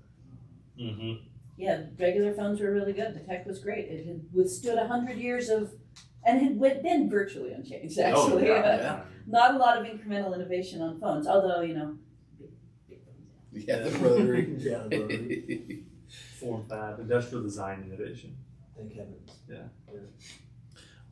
[0.78, 1.24] Mm-hmm.
[1.58, 3.14] yeah, regular phones were really good.
[3.14, 3.86] The tech was great.
[3.86, 5.72] It had withstood a hundred years of,
[6.24, 7.98] and had went- been virtually unchanged.
[7.98, 9.00] Actually, oh, yeah, yeah.
[9.26, 11.26] not a lot of incremental innovation on phones.
[11.26, 11.96] Although you know,
[12.38, 12.50] big,
[12.88, 13.64] big phones.
[13.68, 14.54] Yeah, the rotary.
[14.58, 15.81] yeah, the rotary.
[16.42, 18.36] Form fab, industrial design innovation.
[18.76, 19.30] Thank heavens.
[19.48, 19.62] Yeah.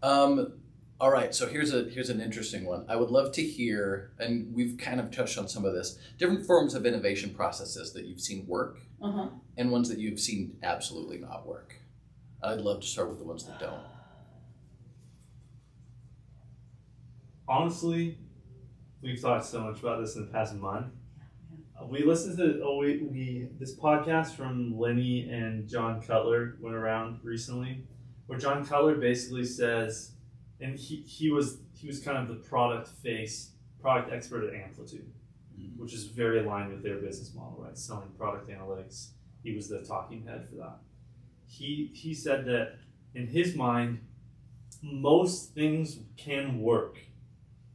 [0.03, 0.55] Um,
[1.01, 2.85] all right, so here's a here's an interesting one.
[2.89, 6.47] I would love to hear, and we've kind of touched on some of this, different
[6.47, 9.29] forms of innovation processes that you've seen work, Uh huh.
[9.57, 11.77] and ones that you've seen absolutely not work.
[12.43, 13.81] I'd love to start with the ones that don't.
[17.49, 18.17] honestly,
[19.03, 20.87] we've talked so much about this in the past month.
[21.81, 26.75] Uh, We listened to oh we, we this podcast from Lenny and John Cutler went
[26.75, 27.85] around recently,
[28.27, 30.13] where John Cutler basically says,
[30.61, 35.11] and he, he was he was kind of the product face product expert at Amplitude,
[35.59, 35.79] Mhm.
[35.79, 37.77] which is very aligned with their business model, right?
[37.77, 39.13] Selling product analytics.
[39.43, 40.79] He was the talking head for that.
[41.47, 42.79] He he said that
[43.15, 44.01] in his mind,
[44.83, 46.99] most things can work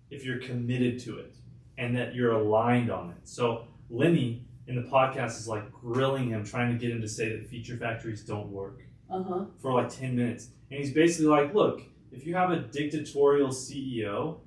[0.09, 1.35] if you're committed to it
[1.77, 3.27] and that you're aligned on it.
[3.27, 7.29] So Lenny in the podcast is like grilling him, trying to get him to say
[7.29, 9.45] that feature factories don't work Uh huh.
[9.61, 10.49] for like 10 minutes.
[10.71, 14.37] And he's basically like, look, if you have a dictatorial CEO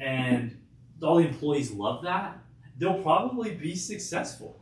[0.00, 0.56] and
[1.02, 2.38] all the employees love that,
[2.78, 4.60] they'll probably be successful.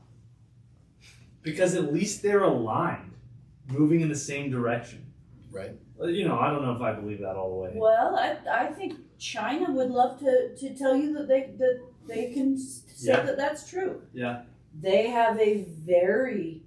[1.43, 3.13] Because at least they're aligned,
[3.69, 5.07] moving in the same direction.
[5.53, 5.77] Right.
[6.03, 7.73] You know, I don't know if I believe that all the way.
[7.77, 12.33] Well, I, I think China would love to, to tell you that they that they
[12.33, 13.21] can say Yeah.
[13.23, 14.03] that that's true.
[14.13, 14.43] Yeah.
[14.81, 16.63] They have a very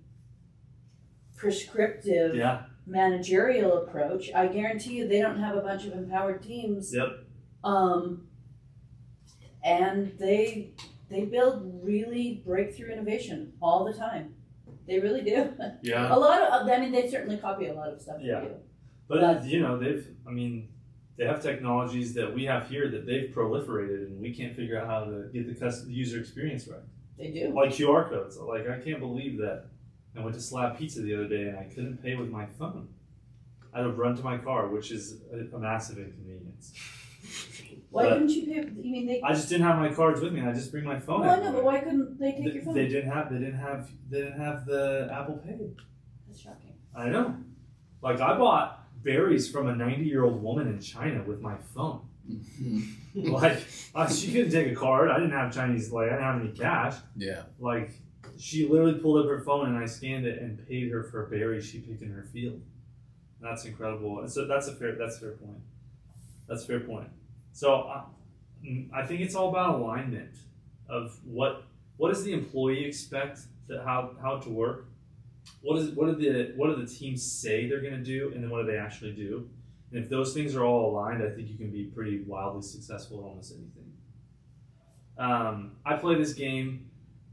[1.36, 2.64] prescriptive Yeah.
[2.86, 4.32] managerial approach.
[4.34, 6.94] I guarantee you, they don't have a bunch of empowered teams.
[6.96, 7.10] Yep.
[7.64, 8.28] Um,
[9.64, 10.74] and they
[11.10, 14.36] they build really breakthrough innovation all the time.
[14.88, 15.54] They really do.
[15.82, 16.14] Yeah.
[16.16, 18.18] a lot of I mean, they certainly copy a lot of stuff.
[18.22, 18.46] Yeah.
[19.08, 20.70] But But- you know, they've I mean,
[21.18, 24.88] they have technologies that we have here that they've proliferated and we can't figure out
[24.88, 26.80] how to get the user experience right.
[27.18, 27.52] They do.
[27.54, 28.38] Like QR codes.
[28.38, 29.66] Like I can't believe that
[30.16, 32.90] I went to Slab Pizza the other day and I couldn't pay with my phone.
[33.74, 36.74] I had to run to my car, which is a, a massive inconvenience.
[37.90, 38.70] Why but- couldn't you pay?
[38.82, 39.22] You mean they?
[39.22, 40.42] I just didn't have my cards with me.
[40.42, 41.22] I just bring my phone.
[41.22, 42.76] Well, I know, but why couldn't they take your phone?
[42.76, 43.32] They didn't have.
[43.32, 43.90] They didn't have.
[44.10, 45.58] They didn't have the Apple Pay.
[46.28, 46.74] That's shocking.
[46.96, 47.36] I know.
[48.02, 52.02] Like I bought berries from a ninety-year-old woman in China with my phone.
[53.16, 53.64] Like
[53.96, 55.10] uh, she couldn't take a card.
[55.10, 55.92] I didn't have Chinese.
[55.92, 56.96] Like I didn't have any cash.
[57.16, 57.44] yeah.
[57.60, 57.92] Like
[58.38, 61.30] she literally pulled up her phone and I scanned it and paid her for a
[61.30, 62.62] berry she picked in her field.
[63.42, 64.20] That's incredible.
[64.20, 64.94] And so that's a fair.
[64.96, 65.62] That's a fair point.
[66.48, 67.10] That's a fair point.
[67.54, 68.04] So uh,
[68.64, 70.36] mm, I think it's all about alignment
[70.90, 71.64] of what
[71.98, 74.87] what does the employee expect that how how to work.
[75.62, 78.44] What is what do the what do the teams say they're going to do, and
[78.44, 79.50] then what do they actually do?
[79.92, 83.20] And if those things are all aligned, I think you can be pretty wildly successful
[83.20, 83.94] at almost anything.
[85.18, 86.90] Um, I play this game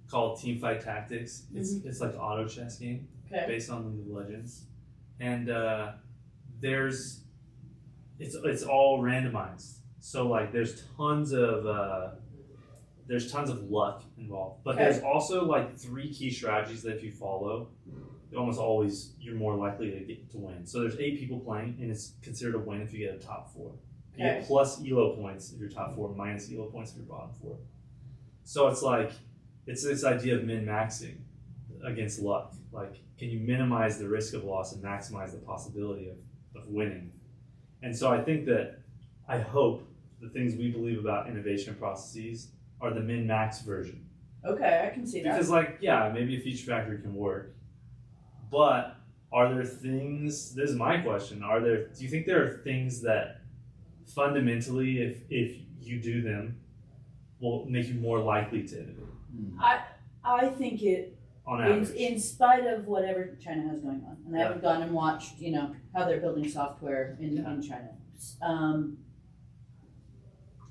[0.09, 1.44] called Team Fight Tactics.
[1.55, 3.44] It's it's like an auto chess game Okay.
[3.46, 4.64] based on League of Legends,
[5.20, 5.92] and uh,
[6.61, 7.20] there's
[8.18, 9.79] it's it's all randomized.
[10.00, 12.11] So like there's tons of uh,
[13.07, 14.85] there's tons of luck involved, but Okay.
[14.85, 17.69] there's also like three key strategies that if you follow,
[18.37, 20.67] almost always you're more likely to get to win.
[20.67, 23.53] So there's eight people playing, and it's considered a win if you get a top
[23.55, 23.73] four.
[24.17, 24.38] You Okay.
[24.38, 27.59] get plus elo points if you're top four, minus elo points if you're bottom four.
[28.45, 29.12] So it's like
[29.67, 31.17] it's this idea of min maxing
[31.85, 32.53] against luck.
[32.73, 36.17] Like, can you minimize the risk of loss and maximize the possibility of,
[36.61, 37.12] of winning?
[37.83, 38.79] And so I think that
[39.29, 39.87] I hope
[40.21, 42.49] the things we believe about innovation processes
[42.85, 44.05] are the min max version.
[44.44, 45.33] Okay, I can see that.
[45.33, 47.55] Because, like, yeah, maybe a feature factory can work,
[48.51, 48.97] but
[49.33, 50.55] are there things?
[50.55, 51.42] This is my question.
[51.42, 51.87] Are there?
[51.88, 53.40] Do you think there are things that
[54.07, 56.61] fundamentally, if if you do them,
[57.40, 59.01] will make you more likely to innovate
[59.35, 59.59] Mm.
[60.23, 64.38] I think it on in, in spite of whatever China has going on, and I
[64.38, 64.44] Yeah.
[64.44, 67.53] haven't gone and watched, you know, how they're building software in, Yeah.
[67.53, 67.90] in China.
[68.40, 68.99] Um,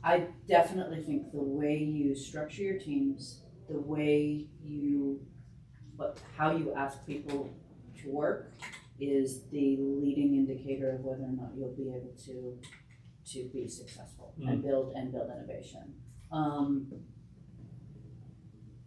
[0.03, 5.21] I definitely think the way you structure your teams, the way you,
[5.97, 7.49] but how you ask people
[8.01, 8.51] to work,
[8.99, 12.59] is the leading indicator of whether or not you'll be able to
[13.25, 15.93] to be successful and build and build innovation.
[16.29, 16.91] Um,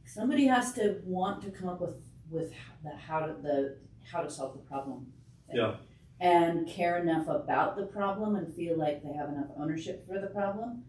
[0.04, 1.96] somebody has to want to come up with
[2.30, 2.52] with
[2.84, 3.78] the how to the
[4.10, 5.06] how to solve the problem.
[5.46, 5.56] thing.
[5.56, 5.76] Yeah.
[6.18, 10.28] And care enough about the problem and feel like they have enough ownership for the
[10.28, 10.84] problem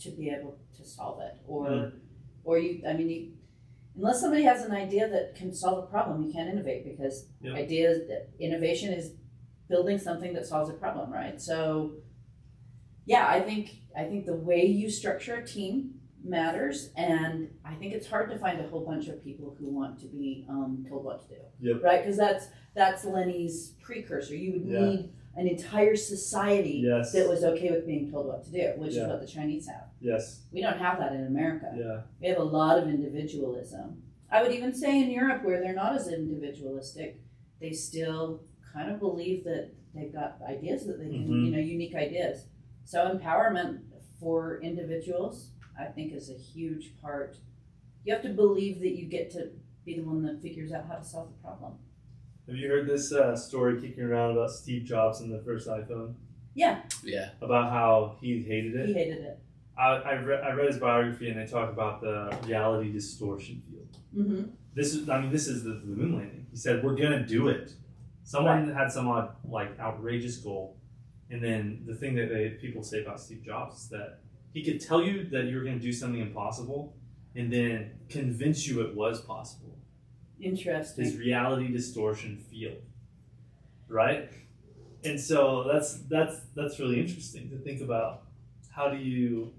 [0.00, 1.34] to be able to solve it.
[1.46, 1.92] Or Mm.
[2.44, 3.32] or you I mean you
[3.96, 7.52] unless somebody has an idea that can solve a problem, you can't innovate because Yeah.
[7.52, 9.14] ideas, innovation is
[9.68, 11.40] building something that solves a problem, right?
[11.40, 11.96] So,
[13.04, 17.92] yeah, I think I think the way you structure a team matters, and I think
[17.92, 21.04] it's hard to find a whole bunch of people who want to be um, told
[21.04, 21.82] what to do, Yep.
[21.82, 22.00] right?
[22.02, 24.34] Because that's that's Lenny's precursor.
[24.34, 24.84] You would Yeah.
[24.84, 27.12] need an entire society Yes.
[27.12, 29.02] that was okay with being told what to do, which Yeah.
[29.04, 29.88] is what the Chinese have.
[30.00, 30.44] Yes.
[30.52, 31.74] We don't have that in America.
[31.76, 32.02] Yeah.
[32.20, 34.02] We have a lot of individualism.
[34.30, 37.20] I would even say in Europe, where they're not as individualistic,
[37.60, 38.42] they still
[38.72, 41.44] kind of believe that they've got ideas that they can, Mhm.
[41.46, 42.46] you know, unique ideas.
[42.84, 43.80] So empowerment
[44.18, 47.38] for individuals, I think, is a huge part.
[48.04, 49.50] You have to believe that you get to
[49.84, 51.74] be the one that figures out how to solve the problem.
[52.46, 56.14] Have you heard this uh, story kicking around about Steve Jobs and the first iPhone?
[56.54, 57.30] Yeah, Yeah.
[57.40, 58.88] About how he hated it.
[58.88, 59.38] he hated it.
[59.78, 63.96] I, I, re- I read his biography and they talk about the reality distortion field.
[64.26, 64.42] hmm
[64.74, 66.46] This is, I mean, this is the, the moon landing.
[66.50, 67.72] He said, "We're gonna do it."
[68.24, 70.76] Someone had some odd, like outrageous goal,
[71.30, 74.18] and then the thing that they people say about Steve Jobs is that
[74.52, 76.94] he could tell you that you were gonna do something impossible,
[77.34, 79.71] and then convince you it was possible.
[80.42, 81.04] Interesting.
[81.04, 82.78] his reality distortion field
[83.88, 84.30] right?
[85.04, 88.22] And so that's that's that's really interesting to think about.
[88.74, 89.52] How do you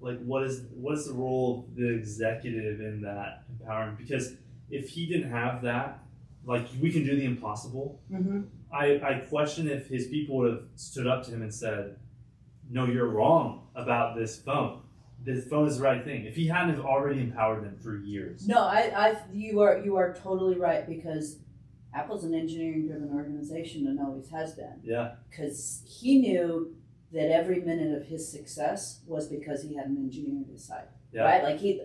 [0.00, 3.98] like what is what is the role of the executive in that empowerment?
[3.98, 4.32] Because
[4.70, 6.00] if he didn't have that
[6.46, 8.00] like we can do the impossible.
[8.10, 8.42] Hmm
[8.74, 11.96] i i question if his people would have stood up to him and said
[12.70, 14.80] no you're wrong about this phone
[15.24, 16.26] this phone is the right thing.
[16.26, 18.46] If he hadn't have already empowered them for years.
[18.46, 21.38] No, I, I, you are, you are totally right because
[21.94, 24.80] Apple's an engineering-driven organization and always has been.
[24.82, 25.12] yeah.
[25.30, 26.74] Because he knew
[27.12, 30.88] that every minute of his success was because he had an engineer on his side,
[31.12, 31.22] yeah.
[31.22, 31.42] right?
[31.42, 31.80] Like he,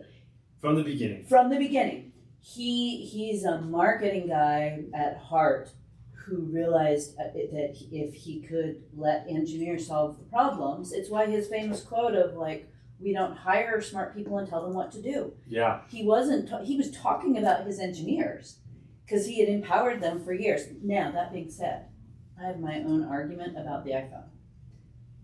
[0.60, 1.26] from the beginning.
[1.26, 5.70] from the beginning, he he's a marketing guy at heart
[6.14, 11.48] who realized uh, that if he could let engineers solve the problems, it's why his
[11.48, 12.72] famous quote of like,
[13.02, 16.64] "We don't hire smart people and tell them what to do." yeah he wasn't ta-
[16.64, 18.60] he was talking about his engineers
[19.06, 21.86] because he had empowered them for years now that being said
[22.40, 24.28] i have my own argument about the iphone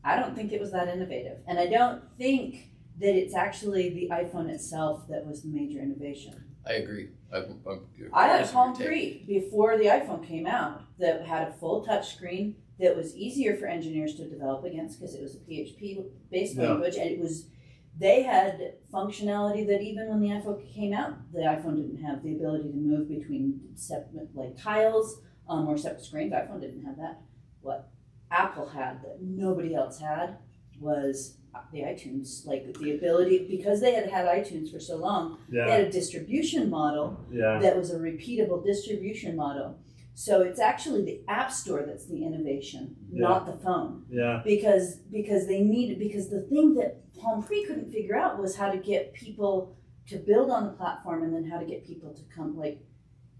[0.04, 4.10] i don't think it was that innovative and i don't think that it's actually the
[4.16, 6.34] iphone itself that was the major innovation
[6.68, 7.10] I agree.
[7.32, 8.88] I, I'm, i had a curious of your palm take.
[8.88, 13.56] 3 before the iphone came out that had a full touch screen that was easier
[13.56, 16.70] for engineers to develop against because it was a php based Yeah.
[16.70, 17.48] language and it was
[17.97, 22.34] they had functionality that even when the iPhone came out, the iPhone didn't have the
[22.34, 26.31] ability to move between separate like tiles um, or separate screens.
[26.31, 27.21] The iPhone didn't have that.
[27.62, 27.89] What
[28.31, 30.38] Apple had that nobody else had
[30.79, 31.38] was
[31.71, 35.38] the iTunes, like the ability because they had had iTunes for so long.
[35.49, 39.79] They yeah had a distribution model yeah that was a repeatable distribution model.
[40.17, 45.45] So it's actually the App Store that's the innovation, not the phone yeah because because
[45.47, 49.13] they needed because the thing that Palm Pre couldn't figure out was how to get
[49.13, 52.80] people to build on the platform and then how to get people to come like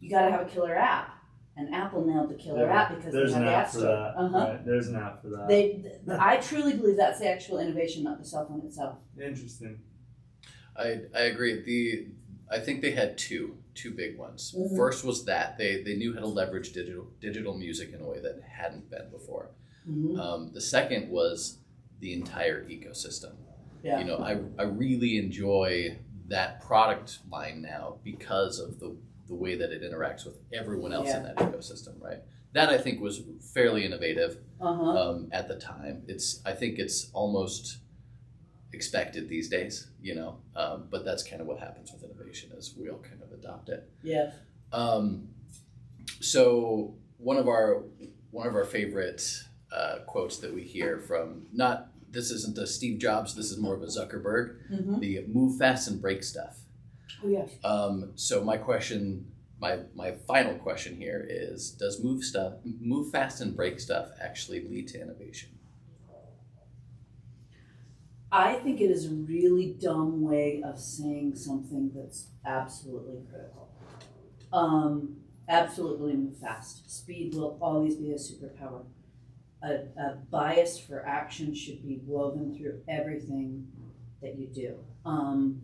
[0.01, 1.11] you got to have a killer app
[1.57, 3.71] and Apple nailed the killer Yeah, app because There's they have an the app App
[3.71, 3.95] for Store.
[3.95, 4.13] that.
[4.17, 4.38] Uh-huh.
[4.51, 4.65] Right.
[4.65, 5.47] There's an app for that.
[5.47, 5.61] They,
[6.05, 8.97] th- I truly believe that's the actual innovation, not the cell phone itself.
[9.21, 9.79] Interesting.
[10.75, 11.61] I, I agree.
[11.61, 12.07] The
[12.51, 14.53] I think they had two two big ones.
[14.57, 14.75] Mhm.
[14.75, 18.19] First was that they, they knew how to leverage digital digital music in a way
[18.19, 19.51] that hadn't been before.
[19.89, 20.19] Mm-hmm.
[20.19, 21.59] Um, the second was
[21.99, 23.33] the entire ecosystem.
[23.83, 23.99] Yeah.
[23.99, 29.55] You know, I, I really enjoy that product line now because of the, the way
[29.55, 32.19] that it interacts with everyone else in that ecosystem, right?
[32.53, 33.21] That I think was
[33.53, 34.83] fairly innovative Uh huh.
[35.09, 36.03] um, at the time.
[36.07, 37.77] It's I think it's almost
[38.73, 40.39] expected these days, you know.
[40.55, 43.69] Um, but that's kind of what happens with innovation is we all kind of adopt
[43.69, 43.89] it.
[44.03, 44.31] Yeah.
[44.73, 45.29] Um,
[46.19, 47.84] so one of our
[48.31, 49.23] one of our favorite
[49.71, 53.75] uh, quotes that we hear from not this isn't a Steve Jobs, this is more
[53.75, 54.71] of a Zuckerberg.
[54.71, 54.99] Mm-hmm.
[54.99, 56.60] The move fast and break stuff.
[57.23, 57.52] Oh yes.
[57.63, 63.41] Um, so my question, my my final question here is: Does move stuff, move fast
[63.41, 65.50] and break stuff, actually lead to innovation?
[68.38, 73.69] I think it is a really dumb way of saying something that's absolutely critical.
[74.52, 75.15] Um,
[75.48, 76.92] absolutely move fast.
[76.92, 78.83] Speed will always be a superpower.
[79.63, 83.69] A, a bias for action should be woven through everything
[84.21, 84.79] that you do.
[85.06, 85.62] Um,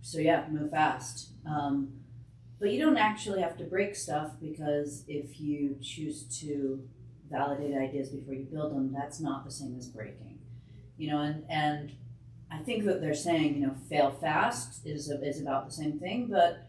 [0.00, 1.30] so yeah, move fast.
[1.44, 1.88] Um,
[2.60, 6.88] but you don't actually have to break stuff because if you choose to
[7.28, 10.29] validate ideas before you build them, that's not the same as breaking
[11.00, 11.92] you know and and
[12.50, 16.26] I think that they're saying, you know, fail fast is, is about the same thing,
[16.26, 16.68] but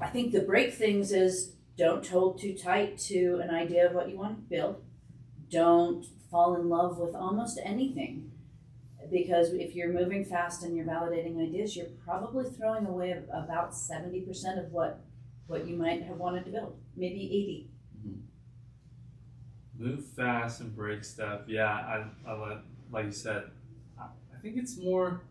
[0.00, 4.10] I think the break things is don't hold too tight to an idea of what
[4.10, 4.82] you want to build.
[5.50, 8.30] Don't fall in love with almost anything.
[9.10, 14.62] Because if you're moving fast and you're validating ideas, you're probably throwing away about 70%
[14.62, 15.04] of what,
[15.46, 17.67] what you might have wanted to build, maybe 80.
[19.78, 21.42] Move fast and break stuff.
[21.46, 22.58] Yeah, I, I like,
[22.90, 23.44] like you said,
[23.98, 25.22] I, I think it's more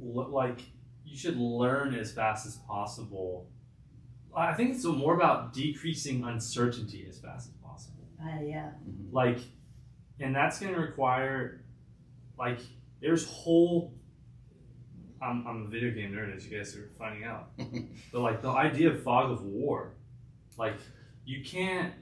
[0.00, 0.60] like
[1.04, 3.48] you should learn as fast as possible.
[4.36, 8.04] I think it's more about decreasing uncertainty as fast as possible.
[8.20, 8.70] Uh, yeah.
[9.12, 9.38] Like,
[10.18, 11.64] and that's going to require,
[12.38, 12.58] like,
[13.00, 13.92] there's whole.
[15.22, 17.50] I'm, I'm a video game nerd, as you guys are finding out.
[18.12, 19.94] but like the idea of fog of war,
[20.58, 20.74] like
[21.24, 21.92] you can't.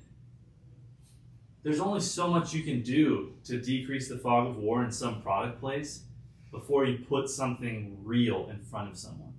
[1.62, 5.22] There's only so much you can do to decrease the fog of war in some
[5.22, 6.02] product place
[6.50, 9.34] before you put something real in front of someone.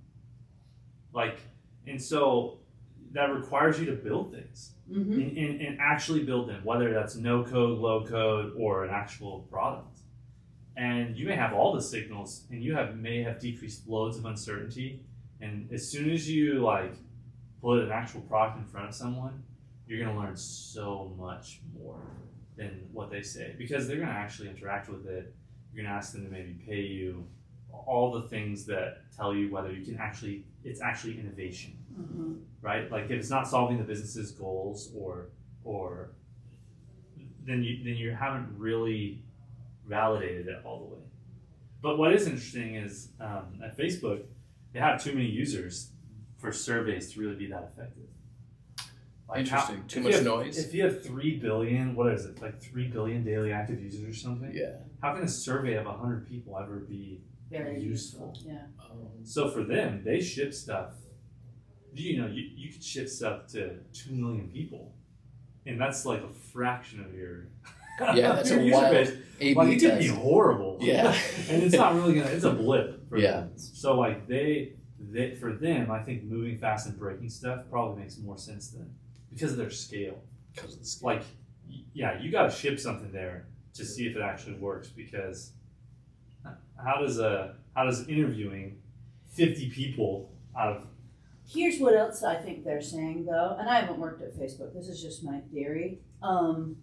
[1.12, 1.38] Like,
[1.86, 2.58] and so
[3.12, 5.12] that requires you to build things Mm-hmm.
[5.12, 9.46] and, and, and actually build them, whether that's no code, low code, or an actual
[9.50, 10.00] product.
[10.76, 14.26] And you may have all the signals, and you have may have decreased loads of
[14.26, 15.00] uncertainty.
[15.40, 16.92] And as soon as you like
[17.62, 19.42] put an actual product in front of someone,
[19.86, 22.00] you're gonna learn so much more
[22.56, 25.34] than what they say because they're gonna actually interact with it.
[25.72, 27.26] You're gonna ask them to maybe pay you
[27.86, 32.32] all the things that tell you whether you can actually it's actually innovation Mm-hmm.
[32.60, 32.90] right?
[32.90, 35.28] Like if it's not solving the business's goals or
[35.62, 36.10] or
[37.46, 39.22] then you then you haven't really
[39.86, 41.02] validated it all the way.
[41.82, 44.22] But what is interesting is um, at Facebook,
[44.72, 45.90] they have too many users
[46.38, 48.03] for surveys to really be that effective.
[49.28, 49.86] Like how- Interesting.
[49.88, 50.58] Too if much you have- noise.
[50.58, 52.40] If you have three billion, what is it?
[52.42, 54.52] Like three billion daily active users or something?
[54.54, 54.76] Yeah.
[55.02, 58.32] How can a survey of hundred people ever be Very Useful.
[58.34, 58.52] useful.
[58.52, 58.66] Yeah.
[58.90, 60.92] Um, so for them, they ship stuff.
[61.92, 64.94] You know, you, you could ship stuff to two million people,
[65.64, 67.46] and that's like a fraction of your
[68.00, 69.12] Yeah, that's your a user wild base.
[69.40, 70.78] A/B Like it could be horrible.
[70.80, 71.16] Yeah.
[71.48, 72.26] and it's not really gonna.
[72.30, 73.08] It's a blip.
[73.08, 73.30] For Yeah.
[73.40, 73.52] Them.
[73.56, 78.18] So like they, they for them, I think moving fast and breaking stuff probably makes
[78.18, 78.92] more sense than
[79.34, 80.22] because of their scale.
[80.54, 81.10] Because of the scale.
[81.10, 81.22] Like,
[81.92, 85.52] yeah, you got to ship something there to see if it actually works because
[86.82, 88.78] how does a how does interviewing
[89.28, 90.86] fifty people out of
[91.46, 94.72] Here's what else I think they're saying, though, and I haven't worked at Facebook.
[94.72, 96.00] This is just my theory.
[96.22, 96.76] Um,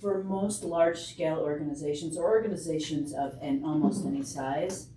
[0.00, 4.88] for most large-scale organizations or organizations of an almost any size,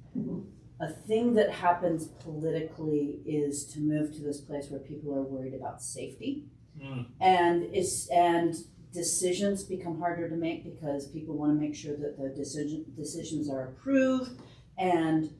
[0.79, 5.53] a thing that happens politically is to move to this place where people are worried
[5.53, 6.45] about safety,
[6.79, 7.07] Mm.
[7.19, 8.53] and is and
[8.93, 13.49] decisions become harder to make because people want to make sure that the decision decisions
[13.49, 14.39] are approved
[14.77, 15.31] and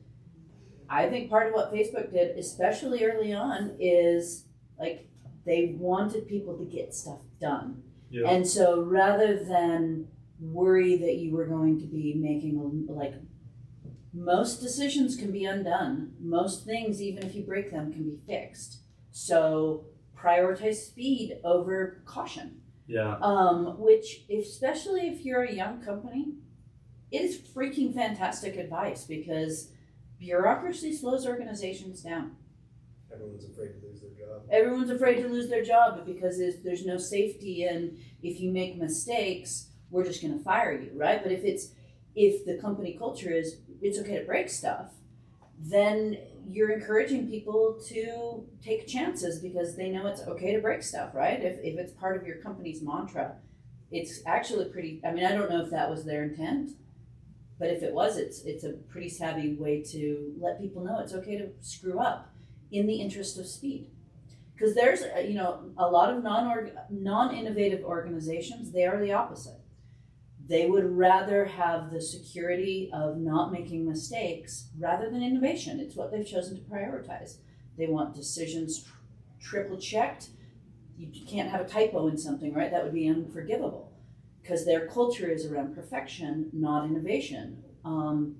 [0.90, 4.46] I think part of what Facebook did, especially early on, is
[4.80, 5.08] like
[5.44, 7.82] they wanted people to get stuff done.
[8.10, 8.28] Yeah.
[8.28, 10.08] And so rather than
[10.40, 13.14] worry that you were going to be making like
[14.12, 16.12] most decisions can be undone.
[16.20, 18.80] Most things, even if you break them, can be fixed.
[19.10, 19.86] So
[20.16, 22.60] prioritize speed over caution.
[22.86, 26.34] yeah Um, which, especially if you're a young company,
[27.10, 29.70] it is freaking fantastic advice because
[30.18, 32.36] bureaucracy slows organizations down.
[33.12, 34.42] Everyone's afraid to lose their job.
[34.50, 38.76] Everyone's afraid to lose their job because there's, there's no safety, and if you make
[38.76, 41.22] mistakes, we're just going to fire you, right?
[41.22, 41.72] But if it's
[42.14, 44.92] if the company culture is it's okay to break stuff,
[45.58, 46.18] then
[46.50, 51.42] you're encouraging people to take chances because they know it's okay to break stuff, right?
[51.42, 53.36] If, if it's part of your company's mantra,
[53.90, 55.00] it's actually pretty.
[55.04, 56.70] I mean, I don't know if that was their intent,
[57.58, 61.14] but if it was, it's it's a pretty savvy way to let people know it's
[61.14, 62.32] okay to screw up
[62.70, 63.90] in the interest of speed.
[64.54, 68.72] Because there's, you know, a lot of non non innovative organizations.
[68.72, 69.60] They are the opposite.
[70.48, 75.78] They would rather have the security of not making mistakes rather than innovation.
[75.78, 77.36] It's what they've chosen to prioritize.
[77.76, 78.90] They want decisions tr-
[79.40, 80.30] triple checked.
[80.96, 82.70] You can't have a typo in something, right?
[82.70, 83.92] That would be unforgivable
[84.42, 87.62] because their culture is around perfection, not innovation.
[87.84, 88.36] Um,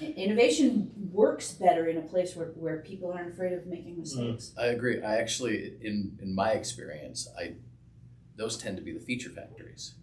[0.00, 4.52] innovation works better in a place where, where people aren't afraid of making mistakes.
[4.58, 5.02] I agree.
[5.02, 7.56] I actually, in in my experience, I
[8.36, 9.94] those tend to be the feature factories.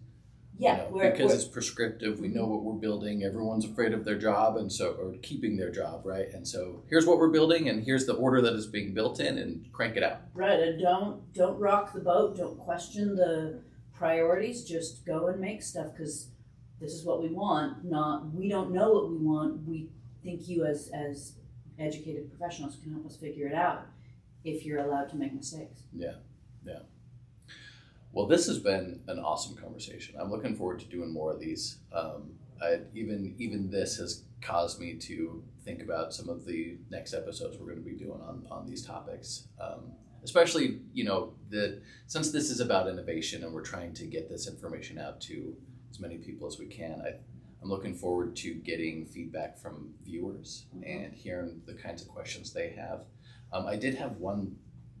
[0.56, 2.20] You Yeah, know, where, because where- it's prescriptive.
[2.20, 2.50] We know mm-hmm.
[2.52, 3.24] what we're building.
[3.24, 6.28] Everyone's afraid of their job, and so or keeping their job, right?
[6.32, 9.38] And so here's what we're building, and here's the order that is being built in,
[9.38, 10.20] and crank it out.
[10.34, 10.60] right.
[10.60, 12.36] And don't don't rock the boat.
[12.36, 13.60] Don't question the
[13.94, 14.64] priorities.
[14.64, 16.28] Just go and make stuff because
[16.80, 19.66] this is what we want, not we don't know what we want.
[19.66, 19.88] We
[20.22, 21.34] think you as as
[21.78, 23.86] educated professionals can help us figure it out
[24.44, 25.82] if you're allowed to make mistakes.
[28.14, 30.14] Well, this has been an awesome conversation.
[30.20, 31.80] I'm looking forward to doing more of these.
[31.92, 32.30] Um,
[32.62, 37.58] I, even even this has caused me to think about some of the next episodes
[37.58, 39.48] we're going to be doing on on these topics.
[39.60, 39.92] Um,
[40.22, 44.46] especially, you know, the since this is about innovation and we're trying to get this
[44.46, 45.56] information out to
[45.90, 47.02] as many people as we can.
[47.04, 47.14] I,
[47.62, 52.70] I'm looking forward to getting feedback from viewers and hearing the kinds of questions they
[52.70, 53.06] have.
[53.52, 54.54] Um, I did have one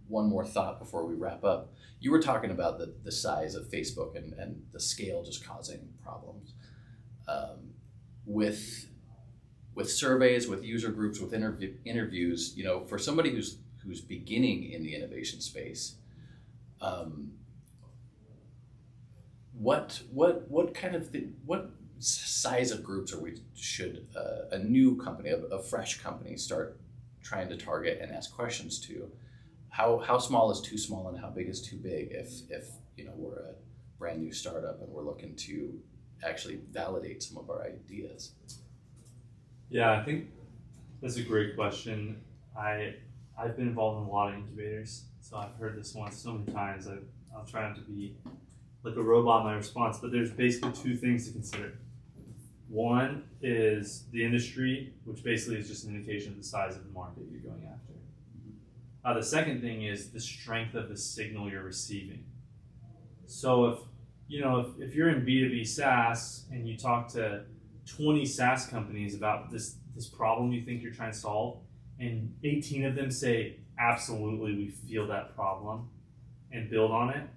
[0.08, 1.72] one more thought before we wrap up.
[2.00, 5.88] You were talking about the, the size of Facebook and, and the scale just causing
[6.02, 6.54] problems.
[7.26, 7.70] Um,
[8.26, 8.88] with
[9.74, 14.70] with surveys, with user groups, with interview, interviews, you know, for somebody who's who's beginning
[14.72, 15.96] in the innovation space,
[16.80, 17.32] um,
[19.52, 24.58] what what what kind of the, what size of groups are we should uh, a
[24.58, 26.78] new company, a, a fresh company, start
[27.22, 29.10] trying to target and ask questions to?
[29.74, 32.12] How how small is too small and how big is too big?
[32.12, 32.66] If if
[32.96, 33.54] you know we're a
[33.98, 35.76] brand new startup and we're looking to
[36.22, 38.34] actually validate some of our ideas.
[39.70, 40.28] Yeah, I think
[41.02, 42.20] that's a great question.
[42.56, 42.94] I
[43.36, 46.52] I've been involved in a lot of incubators, so I've heard this one so many
[46.52, 46.86] times.
[46.86, 46.98] I
[47.34, 48.14] I'll try not to be
[48.84, 51.72] like a robot in my response, but there's basically two things to consider.
[52.68, 56.92] One is the industry, which basically is just an indication of the size of the
[56.92, 57.73] market you're going after.
[59.04, 62.24] Uh, the second thing is the strength of the signal you're receiving.
[63.26, 63.78] So if
[64.28, 67.42] you know if, if you're in B2B SaaS and you talk to
[67.86, 71.58] 20 SaaS companies about this this problem you think you're trying to solve,
[72.00, 75.88] and 18 of them say absolutely we feel that problem
[76.50, 77.28] and build on it,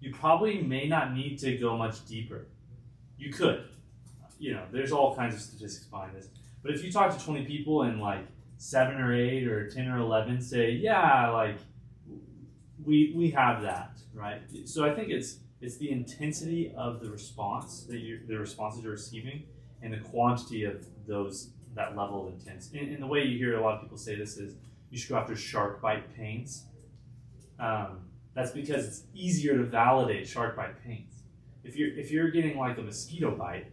[0.00, 2.46] you probably may not need to go much deeper.
[3.16, 3.64] You could.
[4.38, 6.28] You know, there's all kinds of statistics behind this.
[6.62, 8.26] But if you talk to 20 people and like
[8.62, 11.56] seven or eight or 10 or 11 say, yeah, like
[12.84, 14.40] we, we have that, right?
[14.66, 18.92] So I think it's, it's the intensity of the response that you the responses you're
[18.92, 19.42] receiving
[19.82, 22.70] and the quantity of those, that level of intense.
[22.72, 24.54] And, and the way you hear a lot of people say this is
[24.90, 26.66] you should go after shark bite pains.
[27.58, 28.02] Um,
[28.34, 31.24] that's because it's easier to validate shark bite pains.
[31.64, 33.72] If you're if you're getting like a mosquito bite,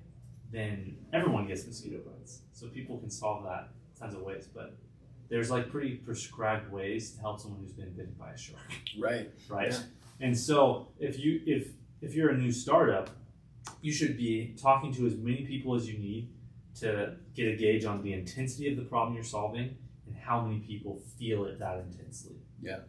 [0.51, 2.41] then everyone gets mosquito bites.
[2.53, 3.69] So people can solve that
[3.99, 4.75] tons of ways, but
[5.29, 8.59] there's like pretty prescribed ways to help someone who's been bitten by a shark,
[8.97, 9.31] Right.
[9.49, 9.71] right?
[9.71, 9.79] Yeah.
[10.21, 11.69] And so if you if
[12.01, 13.09] if you're a new startup,
[13.81, 16.29] you should be talking to as many people as you need
[16.79, 19.75] to get a gauge on the intensity of the problem you're solving
[20.07, 22.35] and how many people feel it that intensely.
[22.61, 22.79] Yeah,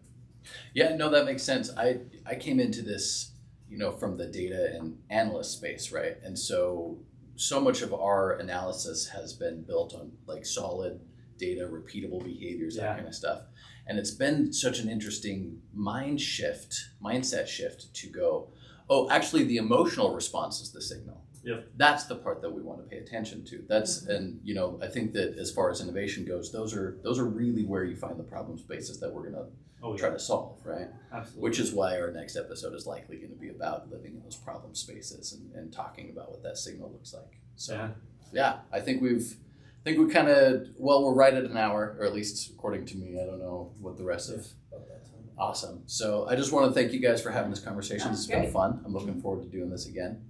[0.74, 1.70] Yeah, no, that makes sense.
[1.76, 3.32] I I came into this,
[3.68, 6.16] you know, from the data and analyst space, right?
[6.24, 6.98] And so
[7.40, 11.00] so much of our analysis has been built on like solid
[11.38, 12.94] data, repeatable behaviors, that Yeah.
[12.96, 13.46] kind of stuff.
[13.86, 18.52] And it's been such an interesting mind shift, mindset shift to go,
[18.90, 21.24] oh, actually the emotional response is the signal.
[21.42, 21.70] Yep.
[21.78, 23.64] That's the part that we want to pay attention to.
[23.66, 24.10] That's mm-hmm.
[24.10, 27.24] and you know, I think that as far as innovation goes, those are those are
[27.24, 29.46] really where you find the problem spaces that we're gonna
[29.82, 30.88] Oh try to solve, right?
[31.12, 31.42] absolutely.
[31.42, 34.36] Which is why our next episode is likely going to be about living in those
[34.36, 37.40] problem spaces and, and talking about what that signal looks like.
[37.56, 37.88] So Yeah.
[38.32, 39.36] yeah, I think we've
[39.80, 42.84] I think we kind of well we're right at an hour, or at least according
[42.86, 43.18] to me.
[43.20, 45.24] I don't know what the rest of About that time.
[45.38, 45.82] awesome.
[45.86, 48.10] So I just want to thank you guys for having this conversation.
[48.12, 48.52] It's been Great.
[48.52, 48.82] fun.
[48.84, 50.26] I'm looking forward to doing this again.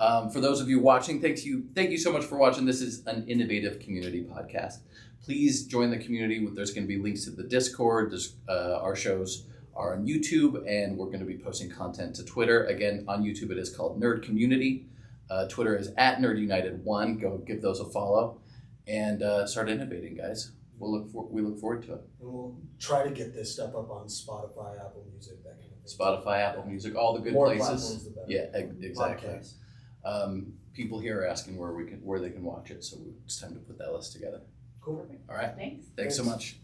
[0.00, 2.66] Um, for those of you watching, thank you thank you so much for watching.
[2.66, 4.78] This is an innovative community podcast.
[5.22, 6.46] Please join the community.
[6.52, 8.12] There's going to be links to the Discord.
[8.12, 12.24] There's uh, our shows are on YouTube, and we're going to be posting content to
[12.24, 12.64] Twitter.
[12.64, 14.86] Again, on YouTube, it is called Nerd Community.
[15.30, 17.18] Uh, Twitter is at Nerd United One.
[17.18, 18.40] Go give those a follow,
[18.86, 20.52] and uh, start innovating, guys.
[20.78, 22.00] We'll look for we look forward to it.
[22.20, 25.90] And we'll try to get this stuff up on Spotify, Apple Music, that kind of
[25.90, 25.98] thing.
[25.98, 28.04] Spotify, Apple Music, all the good More places.
[28.04, 28.24] the.
[28.26, 29.40] Yeah, exactly.
[30.04, 33.40] Um, people here are asking where we can where they can watch it, so it's
[33.40, 34.40] time to put that list together.
[34.80, 35.06] Cool.
[35.28, 35.86] All right, Thanks.
[35.96, 36.56] thanks so much.